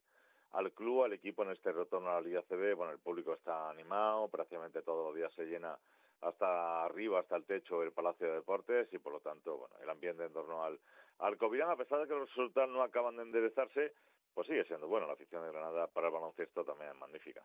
al 0.54 0.72
club, 0.72 1.04
al 1.04 1.12
equipo 1.12 1.42
en 1.42 1.50
este 1.50 1.72
retorno 1.72 2.10
a 2.10 2.14
la 2.14 2.20
Liga 2.20 2.42
CB. 2.42 2.74
Bueno, 2.74 2.92
el 2.92 2.98
público 2.98 3.34
está 3.34 3.70
animado, 3.70 4.28
prácticamente 4.28 4.82
todos 4.82 5.06
los 5.06 5.14
días 5.14 5.32
se 5.34 5.46
llena 5.46 5.76
hasta 6.20 6.84
arriba, 6.84 7.20
hasta 7.20 7.36
el 7.36 7.44
techo 7.44 7.82
el 7.82 7.92
Palacio 7.92 8.26
de 8.28 8.34
Deportes 8.34 8.88
y 8.92 8.98
por 8.98 9.12
lo 9.12 9.20
tanto, 9.20 9.58
bueno, 9.58 9.74
el 9.82 9.90
ambiente 9.90 10.24
en 10.24 10.32
torno 10.32 10.64
al, 10.64 10.78
al 11.18 11.36
Covirán, 11.36 11.70
a 11.70 11.76
pesar 11.76 12.00
de 12.00 12.06
que 12.06 12.14
los 12.14 12.28
resultados 12.28 12.70
no 12.70 12.82
acaban 12.82 13.16
de 13.16 13.22
enderezarse, 13.22 13.92
pues 14.32 14.46
sigue 14.46 14.64
siendo 14.64 14.88
bueno. 14.88 15.06
La 15.06 15.14
afición 15.14 15.42
de 15.42 15.50
Granada 15.50 15.86
para 15.88 16.06
el 16.08 16.12
baloncesto 16.12 16.64
también 16.64 16.90
es 16.90 16.96
magnífica. 16.96 17.42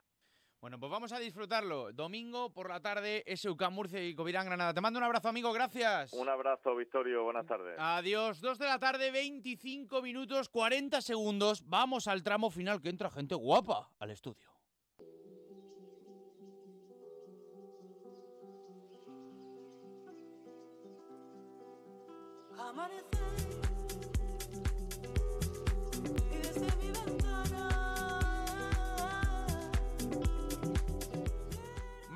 Bueno, 0.61 0.77
pues 0.77 0.91
vamos 0.91 1.13
a 1.13 1.19
disfrutarlo. 1.19 1.93
Domingo 1.93 2.51
por 2.51 2.69
la 2.69 2.81
tarde, 2.81 3.23
SUK 3.33 3.69
Murcia 3.71 4.05
y 4.05 4.13
Covirán 4.13 4.45
Granada. 4.45 4.73
Te 4.73 4.81
mando 4.81 4.99
un 4.99 5.05
abrazo, 5.05 5.29
amigo, 5.29 5.53
gracias. 5.53 6.11
Un 6.11 6.27
abrazo, 6.27 6.75
Victorio, 6.75 7.23
buenas 7.23 7.45
tardes. 7.45 7.75
Adiós, 7.79 8.41
2 8.41 8.59
de 8.59 8.65
la 8.65 8.77
tarde, 8.77 9.09
25 9.09 10.01
minutos, 10.01 10.49
40 10.49 11.01
segundos. 11.01 11.63
Vamos 11.65 12.07
al 12.09 12.23
tramo 12.23 12.49
final 12.51 12.81
que 12.81 12.89
entra 12.89 13.09
gente 13.09 13.35
guapa 13.35 13.89
al 13.99 14.11
estudio. 14.11 14.59
y 22.91 23.68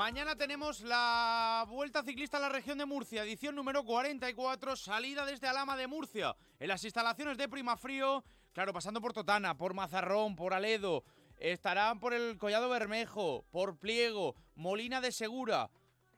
Mañana 0.04 0.36
tenemos 0.36 0.82
la 0.82 1.66
Vuelta 1.70 2.04
Ciclista 2.04 2.36
a 2.36 2.42
la 2.42 2.50
región 2.50 2.78
de 2.78 2.86
Murcia, 2.86 3.24
edición 3.24 3.56
número 3.56 3.86
44, 3.86 4.76
salida 4.76 5.26
desde 5.26 5.48
Alama 5.48 5.78
de 5.78 5.88
Murcia, 5.88 6.36
en 6.60 6.68
las 6.68 6.84
instalaciones 6.84 7.38
de 7.38 7.48
Primafrío, 7.48 8.22
claro, 8.52 8.74
pasando 8.74 9.00
por 9.00 9.14
Totana, 9.14 9.58
por 9.58 9.74
Mazarrón, 9.74 10.36
por 10.36 10.54
Aledo, 10.54 11.06
estarán 11.38 12.02
por 12.02 12.14
el 12.14 12.38
Collado 12.38 12.68
Bermejo, 12.68 13.46
por 13.50 13.78
Pliego, 13.78 14.36
Molina 14.56 15.00
de 15.00 15.14
Segura, 15.14 15.70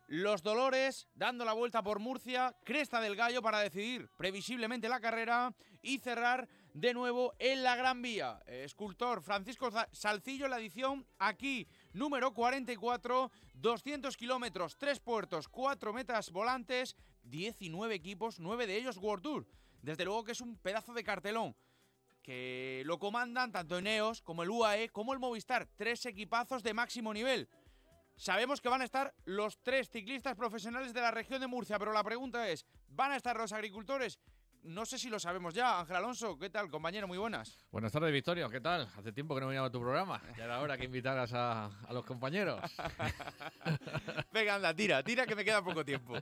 Los 0.07 0.41
Dolores, 0.41 1.07
dando 1.13 1.45
la 1.45 1.53
vuelta 1.53 1.83
por 1.83 1.99
Murcia, 1.99 2.55
Cresta 2.63 2.99
del 2.99 3.15
Gallo 3.15 3.43
para 3.43 3.59
decidir 3.59 4.09
previsiblemente 4.17 4.89
la 4.89 4.99
carrera 4.99 5.53
y 5.85 5.99
cerrar 5.99 6.49
de 6.73 6.93
nuevo 6.93 7.33
en 7.37 7.63
la 7.63 7.75
Gran 7.75 8.01
Vía. 8.01 8.41
Escultor 8.47 9.21
Francisco 9.21 9.69
Salcillo, 9.91 10.47
la 10.47 10.57
edición 10.57 11.05
aquí, 11.19 11.67
número 11.93 12.33
44, 12.33 13.31
200 13.53 14.17
kilómetros, 14.17 14.75
3 14.77 14.99
puertos, 14.99 15.47
4 15.47 15.93
metas 15.93 16.31
volantes, 16.31 16.95
19 17.23 17.93
equipos, 17.93 18.39
9 18.39 18.67
de 18.67 18.77
ellos 18.77 18.97
World 18.97 19.23
Tour. 19.23 19.47
Desde 19.81 20.03
luego 20.03 20.23
que 20.23 20.31
es 20.31 20.41
un 20.41 20.57
pedazo 20.57 20.93
de 20.93 21.03
cartelón 21.03 21.55
que 22.23 22.81
lo 22.85 22.97
comandan 22.97 23.51
tanto 23.51 23.77
Eneos 23.77 24.23
como 24.23 24.41
el 24.41 24.49
UAE 24.49 24.89
como 24.89 25.13
el 25.13 25.19
Movistar, 25.19 25.67
tres 25.75 26.07
equipazos 26.07 26.63
de 26.63 26.73
máximo 26.73 27.13
nivel. 27.13 27.47
Sabemos 28.17 28.61
que 28.61 28.69
van 28.69 28.81
a 28.81 28.85
estar 28.85 29.13
los 29.25 29.59
tres 29.61 29.91
ciclistas 29.91 30.35
profesionales 30.35 30.93
de 30.93 31.01
la 31.01 31.11
región 31.11 31.39
de 31.39 31.47
Murcia, 31.47 31.77
pero 31.77 31.93
la 31.93 32.03
pregunta 32.03 32.49
es, 32.49 32.65
¿van 32.87 33.11
a 33.11 33.17
estar 33.17 33.37
los 33.37 33.51
agricultores? 33.51 34.19
No 34.65 34.83
sé 34.83 34.97
si 34.97 35.09
lo 35.09 35.19
sabemos 35.19 35.53
ya. 35.53 35.79
Ángel 35.79 35.97
Alonso, 35.97 36.39
¿qué 36.39 36.49
tal, 36.49 36.71
compañero? 36.71 37.07
Muy 37.07 37.19
buenas. 37.19 37.55
Buenas 37.71 37.91
tardes, 37.91 38.11
Victorio. 38.11 38.49
¿Qué 38.49 38.59
tal? 38.59 38.89
Hace 38.97 39.11
tiempo 39.11 39.35
que 39.35 39.41
no 39.41 39.47
venía 39.47 39.63
a 39.63 39.69
tu 39.69 39.79
programa. 39.79 40.19
Ya 40.35 40.45
era 40.45 40.59
hora 40.59 40.75
que 40.75 40.85
invitaras 40.85 41.33
a, 41.33 41.65
a 41.65 41.93
los 41.93 42.03
compañeros. 42.03 42.59
Venga, 44.33 44.55
anda, 44.55 44.73
tira, 44.73 45.03
tira 45.03 45.27
que 45.27 45.35
me 45.35 45.45
queda 45.45 45.63
poco 45.63 45.85
tiempo. 45.85 46.15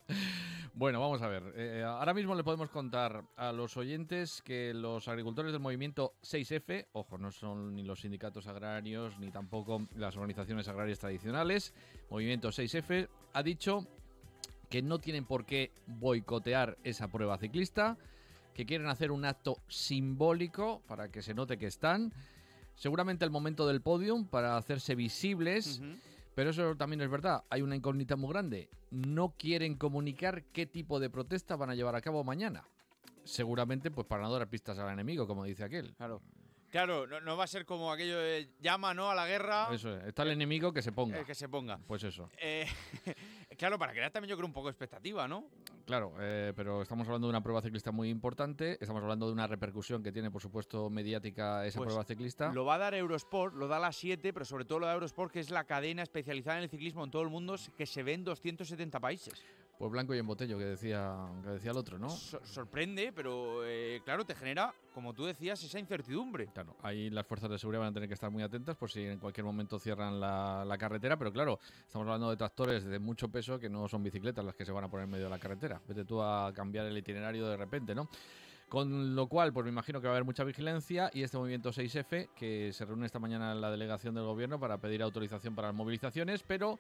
Bueno, 0.73 0.99
vamos 0.99 1.21
a 1.21 1.29
ver. 1.29 1.53
Eh, 1.56 1.84
ahora 1.88 2.13
mismo 2.13 2.36
le 2.36 2.43
podemos 2.43 2.69
contar 2.69 3.23
a 3.38 3.53
los 3.53 3.77
oyentes 3.77 4.41
que 4.41 4.73
los 4.73 5.08
agricultores 5.08 5.53
del 5.53 5.62
movimiento 5.62 6.15
6F, 6.21 6.88
ojo, 6.91 7.17
no 7.17 7.32
son 7.32 7.73
ni 7.73 7.84
los 7.84 8.01
sindicatos 8.01 8.47
agrarios 8.47 9.17
ni 9.19 9.32
tampoco 9.32 9.88
las 9.95 10.17
organizaciones 10.17 10.67
agrarias 10.67 10.99
tradicionales, 10.99 11.73
movimiento 12.10 12.49
6F 12.49 13.08
ha 13.32 13.41
dicho 13.43 13.88
que 14.69 14.82
no 14.82 14.99
tienen 14.99 15.23
por 15.23 15.45
qué 15.45 15.71
boicotear 15.88 16.77
esa 16.84 17.08
prueba 17.08 17.38
ciclista, 17.38 17.97
que 18.53 18.65
quieren 18.65 18.87
hacer 18.87 19.11
un 19.11 19.25
acto 19.25 19.57
simbólico 19.67 20.81
para 20.87 21.09
que 21.09 21.21
se 21.21 21.33
note 21.33 21.57
que 21.57 21.67
están. 21.67 22.13
Seguramente 22.75 23.25
el 23.25 23.31
momento 23.31 23.67
del 23.67 23.81
podium 23.81 24.27
para 24.27 24.57
hacerse 24.57 24.95
visibles. 24.95 25.81
Pero 26.35 26.49
eso 26.49 26.75
también 26.75 27.01
es 27.01 27.09
verdad, 27.11 27.43
hay 27.49 27.61
una 27.61 27.75
incógnita 27.75 28.15
muy 28.15 28.29
grande. 28.31 28.69
No 28.89 29.35
quieren 29.37 29.75
comunicar 29.75 30.45
qué 30.45 30.65
tipo 30.65 30.99
de 30.99 31.09
protesta 31.09 31.55
van 31.55 31.69
a 31.69 31.75
llevar 31.75 31.95
a 31.95 32.01
cabo 32.01 32.23
mañana. 32.23 32.63
Seguramente 33.23 33.91
pues 33.91 34.07
para 34.07 34.23
no 34.23 34.31
dar 34.33 34.47
pistas 34.49 34.79
al 34.79 34.91
enemigo, 34.91 35.27
como 35.27 35.45
dice 35.45 35.63
aquel. 35.63 35.93
Claro. 35.95 36.21
Claro, 36.71 37.05
no, 37.05 37.21
no 37.21 37.37
va 37.37 37.43
a 37.43 37.47
ser 37.47 37.67
como 37.67 37.91
aquello 37.91 38.17
de 38.17 38.49
llama, 38.59 38.95
¿no? 38.95 39.11
A 39.11 39.13
la 39.13 39.27
guerra. 39.27 39.67
Eso 39.71 39.95
es, 39.95 40.05
está 40.05 40.23
el 40.23 40.31
enemigo 40.31 40.73
que 40.73 40.81
se 40.81 40.91
ponga. 40.91 41.19
eh, 41.19 41.23
que 41.23 41.35
se 41.35 41.47
ponga. 41.47 41.77
Pues 41.77 42.03
eso. 42.03 42.31
Eh, 42.39 42.65
claro, 43.59 43.77
para 43.77 43.91
crear 43.91 44.09
también 44.09 44.31
yo 44.31 44.35
creo 44.35 44.47
un 44.47 44.53
poco 44.53 44.69
de 44.69 44.71
expectativa, 44.71 45.27
¿no? 45.27 45.45
Claro, 45.85 46.13
eh, 46.19 46.53
pero 46.55 46.81
estamos 46.81 47.05
hablando 47.07 47.27
de 47.27 47.31
una 47.31 47.43
prueba 47.43 47.61
ciclista 47.61 47.91
muy 47.91 48.09
importante, 48.09 48.77
estamos 48.79 49.01
hablando 49.01 49.27
de 49.27 49.33
una 49.33 49.47
repercusión 49.47 50.01
que 50.01 50.13
tiene, 50.13 50.31
por 50.31 50.41
supuesto, 50.41 50.89
mediática 50.89 51.65
esa 51.65 51.77
Pues, 51.77 51.87
prueba 51.87 52.05
ciclista. 52.05 52.53
Lo 52.53 52.63
va 52.63 52.75
a 52.75 52.77
dar 52.77 52.93
Eurosport, 52.93 53.53
lo 53.55 53.67
da 53.67 53.77
a 53.77 53.79
las 53.79 53.97
7, 53.97 54.31
pero 54.31 54.45
sobre 54.45 54.63
todo 54.63 54.79
lo 54.79 54.85
da 54.87 54.93
Eurosport, 54.93 55.31
que 55.33 55.41
es 55.41 55.49
la 55.49 55.65
cadena 55.65 56.01
especializada 56.01 56.57
en 56.57 56.63
el 56.63 56.69
ciclismo 56.69 57.03
en 57.03 57.11
todo 57.11 57.21
el 57.21 57.29
mundo, 57.29 57.55
que 57.75 57.85
se 57.85 58.01
ve 58.01 58.13
en 58.13 58.23
270 58.23 58.99
países. 58.99 59.43
Pues 59.77 59.91
blanco 59.91 60.13
y 60.15 60.19
en 60.19 60.27
botello, 60.27 60.57
que 60.57 60.65
decía, 60.65 61.13
que 61.43 61.49
decía 61.49 61.71
el 61.71 61.77
otro, 61.77 61.97
¿no? 61.99 62.09
So- 62.09 62.39
sorprende, 62.45 63.12
pero 63.13 63.65
eh, 63.65 64.01
claro, 64.05 64.23
te 64.23 64.33
genera, 64.36 64.73
como 64.93 65.13
tú 65.13 65.25
decías, 65.25 65.62
esa 65.63 65.79
incertidumbre. 65.79 66.47
Claro, 66.53 66.75
ahí 66.83 67.09
las 67.09 67.25
fuerzas 67.25 67.49
de 67.49 67.57
seguridad 67.57 67.81
van 67.81 67.89
a 67.89 67.93
tener 67.93 68.07
que 68.07 68.13
estar 68.13 68.29
muy 68.31 68.43
atentas 68.43 68.77
por 68.77 68.89
si 68.91 69.01
en 69.03 69.19
cualquier 69.19 69.43
momento 69.45 69.79
cierran 69.79 70.19
la, 70.19 70.63
la 70.63 70.77
carretera, 70.77 71.17
pero 71.17 71.33
claro, 71.33 71.59
estamos 71.86 72.05
hablando 72.05 72.29
de 72.29 72.38
tractores 72.38 72.86
de 72.86 72.99
mucho 72.99 73.29
peso 73.29 73.59
que 73.59 73.69
no 73.69 73.88
son 73.89 74.03
bicicletas 74.03 74.45
las 74.45 74.55
que 74.55 74.63
se 74.63 74.71
van 74.71 74.83
a 74.86 74.89
poner 74.89 75.05
en 75.05 75.09
medio 75.12 75.25
de 75.25 75.31
la 75.31 75.39
carretera. 75.39 75.81
Vete 75.88 76.05
tú 76.05 76.21
a 76.21 76.53
cambiar 76.53 76.86
el 76.86 76.97
itinerario 76.97 77.47
de 77.47 77.57
repente, 77.57 77.93
¿no? 77.95 78.07
Con 78.69 79.15
lo 79.15 79.27
cual, 79.27 79.53
pues 79.53 79.65
me 79.65 79.71
imagino 79.71 79.99
que 80.01 80.07
va 80.07 80.13
a 80.13 80.15
haber 80.15 80.25
mucha 80.25 80.43
vigilancia 80.43 81.12
y 81.13 81.21
este 81.23 81.38
movimiento 81.38 81.71
6F, 81.71 82.29
que 82.36 82.71
se 82.73 82.86
reúne 82.86 83.05
esta 83.05 83.19
mañana 83.19 83.51
en 83.51 83.62
la 83.62 83.69
delegación 83.69 84.15
del 84.15 84.23
gobierno 84.23 84.59
para 84.59 84.77
pedir 84.79 85.03
autorización 85.03 85.53
para 85.53 85.67
las 85.67 85.75
movilizaciones, 85.75 86.41
pero 86.41 86.79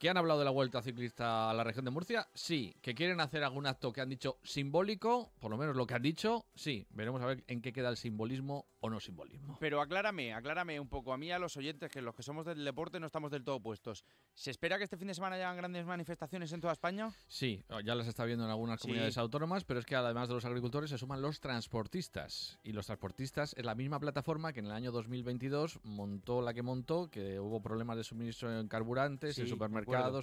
¿Que 0.00 0.08
han 0.08 0.16
hablado 0.16 0.38
de 0.38 0.46
la 0.46 0.50
vuelta 0.50 0.80
ciclista 0.80 1.50
a 1.50 1.52
la 1.52 1.62
región 1.62 1.84
de 1.84 1.90
Murcia? 1.90 2.26
Sí. 2.32 2.74
¿Que 2.80 2.94
quieren 2.94 3.20
hacer 3.20 3.44
algún 3.44 3.66
acto 3.66 3.92
que 3.92 4.00
han 4.00 4.08
dicho 4.08 4.38
simbólico? 4.42 5.30
Por 5.38 5.50
lo 5.50 5.58
menos 5.58 5.76
lo 5.76 5.86
que 5.86 5.92
han 5.92 6.00
dicho, 6.00 6.46
sí. 6.54 6.86
Veremos 6.88 7.20
a 7.20 7.26
ver 7.26 7.44
en 7.48 7.60
qué 7.60 7.70
queda 7.70 7.90
el 7.90 7.98
simbolismo 7.98 8.64
o 8.82 8.88
no 8.88 8.98
simbolismo. 8.98 9.58
Pero 9.60 9.82
aclárame, 9.82 10.32
aclárame 10.32 10.80
un 10.80 10.88
poco 10.88 11.12
a 11.12 11.18
mí, 11.18 11.30
a 11.30 11.38
los 11.38 11.54
oyentes, 11.58 11.90
que 11.90 12.00
los 12.00 12.14
que 12.14 12.22
somos 12.22 12.46
del 12.46 12.64
deporte 12.64 12.98
no 12.98 13.04
estamos 13.04 13.30
del 13.30 13.44
todo 13.44 13.60
puestos. 13.60 14.02
¿Se 14.32 14.50
espera 14.50 14.78
que 14.78 14.84
este 14.84 14.96
fin 14.96 15.08
de 15.08 15.12
semana 15.12 15.36
hayan 15.36 15.54
grandes 15.58 15.84
manifestaciones 15.84 16.50
en 16.54 16.62
toda 16.62 16.72
España? 16.72 17.10
Sí, 17.28 17.62
ya 17.84 17.94
las 17.94 18.06
está 18.06 18.24
viendo 18.24 18.46
en 18.46 18.50
algunas 18.50 18.80
Sí. 18.80 18.84
comunidades 18.88 19.18
autónomas, 19.18 19.64
pero 19.64 19.80
es 19.80 19.84
que 19.84 19.96
además 19.96 20.28
de 20.28 20.34
los 20.34 20.46
agricultores 20.46 20.88
se 20.88 20.96
suman 20.96 21.20
los 21.20 21.40
transportistas. 21.40 22.58
Y 22.62 22.72
los 22.72 22.86
transportistas 22.86 23.52
es 23.58 23.66
la 23.66 23.74
misma 23.74 24.00
plataforma 24.00 24.54
que 24.54 24.60
en 24.60 24.66
el 24.66 24.72
año 24.72 24.92
2022 24.92 25.78
montó 25.84 26.40
la 26.40 26.54
que 26.54 26.62
montó, 26.62 27.10
que 27.10 27.38
hubo 27.38 27.60
problemas 27.60 27.98
de 27.98 28.04
suministro 28.04 28.58
en 28.58 28.66
carburantes, 28.66 29.34
Sí, 29.34 29.42
en 29.42 29.48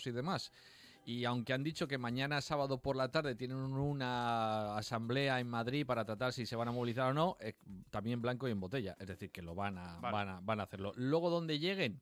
y 0.05 0.11
demás. 0.11 0.51
Y 1.05 1.23
aunque 1.23 1.53
han 1.53 1.63
dicho 1.63 1.87
que 1.87 1.97
mañana 1.97 2.41
sábado 2.41 2.81
por 2.81 2.97
la 2.97 3.09
tarde 3.09 3.35
tienen 3.35 3.57
una 3.57 4.75
asamblea 4.77 5.39
en 5.39 5.47
Madrid 5.47 5.85
para 5.85 6.03
tratar 6.03 6.33
si 6.33 6.45
se 6.45 6.57
van 6.57 6.67
a 6.67 6.73
movilizar 6.73 7.11
o 7.11 7.13
no, 7.13 7.37
eh, 7.39 7.53
también 7.89 8.21
blanco 8.21 8.45
y 8.47 8.51
en 8.51 8.59
botella. 8.59 8.97
Es 8.99 9.07
decir, 9.07 9.31
que 9.31 9.41
lo 9.41 9.55
van 9.55 9.77
a, 9.77 9.99
Vale. 10.01 10.13
van 10.13 10.29
a, 10.29 10.39
van 10.41 10.59
a 10.59 10.63
hacerlo. 10.63 10.91
Luego, 10.97 11.29
donde 11.29 11.59
lleguen, 11.59 12.01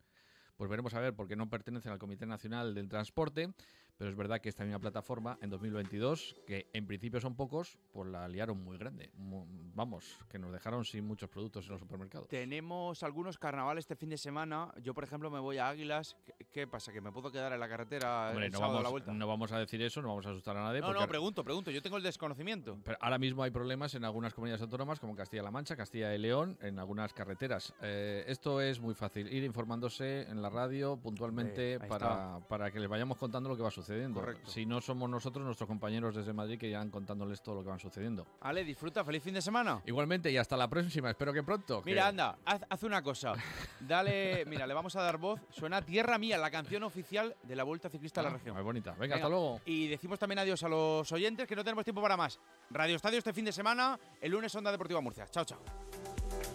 pues 0.57 0.69
veremos 0.69 0.93
a 0.93 0.99
ver, 0.99 1.15
porque 1.15 1.35
no 1.35 1.49
pertenecen 1.49 1.91
al 1.91 1.99
Comité 1.99 2.25
Nacional 2.25 2.73
del 2.73 2.87
Transporte, 2.87 3.53
pero 3.97 4.09
es 4.09 4.15
verdad 4.17 4.41
que 4.41 4.49
esta 4.49 4.63
misma 4.63 4.79
plataforma 4.79 5.37
en 5.41 5.49
2022, 5.49 6.35
que 6.45 6.69
en 6.73 6.85
principio 6.85 7.21
son 7.21 7.35
pocos, 7.35 7.77
pues 7.93 8.09
la 8.09 8.27
liaron 8.27 8.61
muy 8.61 8.77
grande. 8.77 9.09
Vamos, 9.15 10.17
que 10.29 10.37
nos 10.37 10.51
dejaron 10.51 10.83
sin 10.83 11.05
muchos 11.05 11.29
productos 11.29 11.65
en 11.65 11.71
los 11.71 11.79
supermercados. 11.79 12.27
Tenemos 12.27 13.03
algunos 13.03 13.37
carnavales 13.37 13.83
este 13.83 13.95
fin 13.95 14.09
de 14.09 14.17
semana. 14.17 14.73
Yo, 14.81 14.93
por 14.93 15.05
ejemplo, 15.05 15.29
me 15.29 15.39
voy 15.39 15.59
a 15.59 15.69
Águilas. 15.69 16.17
¿Qué, 16.25 16.33
qué 16.51 16.67
pasa? 16.67 16.91
¿Que 16.91 16.99
me 16.99 17.11
puedo 17.11 17.31
quedar 17.31 17.53
en 17.53 17.59
la 17.59 17.69
carretera 17.69 18.29
Hombre, 18.31 18.47
el 18.47 18.51
no 18.51 18.59
sábado 18.59 18.79
a 18.79 18.81
la 18.81 18.83
vamos, 18.83 18.91
vuelta? 18.91 19.13
no 19.13 19.27
vamos 19.27 19.51
a 19.53 19.59
decir 19.59 19.81
eso, 19.81 20.01
no 20.01 20.09
vamos 20.09 20.25
a 20.25 20.31
asustar 20.31 20.57
a 20.57 20.63
nadie. 20.63 20.81
No, 20.81 20.87
porque 20.87 21.01
no, 21.01 21.07
pregunto, 21.07 21.43
pregunto. 21.43 21.71
Yo 21.71 21.81
tengo 21.81 21.97
el 21.97 22.03
desconocimiento. 22.03 22.77
Pero 22.83 22.97
ahora 22.99 23.17
mismo 23.17 23.43
hay 23.43 23.51
problemas 23.51 23.95
en 23.95 24.03
algunas 24.03 24.33
comunidades 24.33 24.61
autónomas 24.61 24.99
como 24.99 25.15
Castilla-La 25.15 25.51
Mancha, 25.51 25.75
Castilla 25.77 26.13
y 26.13 26.17
León, 26.17 26.57
en 26.61 26.79
algunas 26.79 27.13
carreteras. 27.13 27.73
Eh, 27.81 28.25
esto 28.27 28.59
es 28.59 28.81
muy 28.81 28.93
fácil, 28.93 29.31
ir 29.31 29.43
informándose 29.43 30.23
en 30.23 30.41
la 30.41 30.44
radio 30.49 30.97
puntualmente 30.97 31.79
para, 31.79 32.39
para 32.47 32.71
que 32.71 32.79
les 32.79 32.89
vayamos 32.89 33.17
contando 33.17 33.49
lo 33.49 33.55
que 33.57 33.63
va 33.63 33.71
sucediendo. 33.71 34.19
Correcto. 34.19 34.49
Si 34.49 34.65
no 34.65 34.81
somos 34.81 35.09
nosotros, 35.09 35.45
nuestros 35.45 35.67
compañeros 35.67 36.15
desde 36.15 36.33
Madrid 36.33 36.57
que 36.59 36.67
irán 36.67 36.89
contándoles 36.89 37.41
todo 37.41 37.55
lo 37.55 37.63
que 37.63 37.69
va 37.69 37.79
sucediendo. 37.79 38.25
Ale, 38.41 38.63
disfruta. 38.63 39.03
Feliz 39.03 39.23
fin 39.23 39.33
de 39.33 39.41
semana. 39.41 39.81
Igualmente, 39.85 40.31
y 40.31 40.37
hasta 40.37 40.55
la 40.57 40.67
próxima, 40.69 41.09
espero 41.09 41.31
que 41.33 41.43
pronto. 41.43 41.81
que- 41.81 41.89
Mira, 41.91 42.07
anda, 42.07 42.37
haz, 42.45 42.61
haz 42.69 42.83
una 42.83 43.01
cosa. 43.01 43.33
Dale, 43.79 44.45
mira, 44.45 44.65
le 44.67 44.73
vamos 44.73 44.95
a 44.95 45.01
dar 45.03 45.17
voz. 45.17 45.39
Suena 45.51 45.81
Tierra 45.81 46.17
Mía, 46.17 46.37
la 46.37 46.49
canción 46.51 46.83
oficial 46.83 47.35
de 47.43 47.55
la 47.55 47.63
Vuelta 47.63 47.89
Ciclista 47.89 48.21
a 48.21 48.23
la 48.23 48.29
Ah, 48.29 48.33
Región. 48.33 48.55
muy 48.55 48.63
bonita. 48.63 48.95
Venga, 48.99 49.15
hasta 49.15 49.29
luego. 49.29 49.61
Y 49.65 49.87
decimos 49.87 50.17
también 50.19 50.39
adiós 50.39 50.61
a 50.63 50.69
los 50.69 51.11
oyentes, 51.11 51.47
que 51.47 51.55
no 51.55 51.63
tenemos 51.63 51.83
tiempo 51.83 52.01
para 52.01 52.17
más. 52.17 52.39
Radio 52.69 52.95
Estadio 52.95 53.19
este 53.19 53.33
fin 53.33 53.45
de 53.45 53.51
semana, 53.51 53.99
el 54.21 54.31
lunes 54.31 54.53
Onda 54.55 54.71
Deportiva 54.71 55.01
Murcia. 55.01 55.27
Chao, 55.27 55.45
chao. 55.45 56.45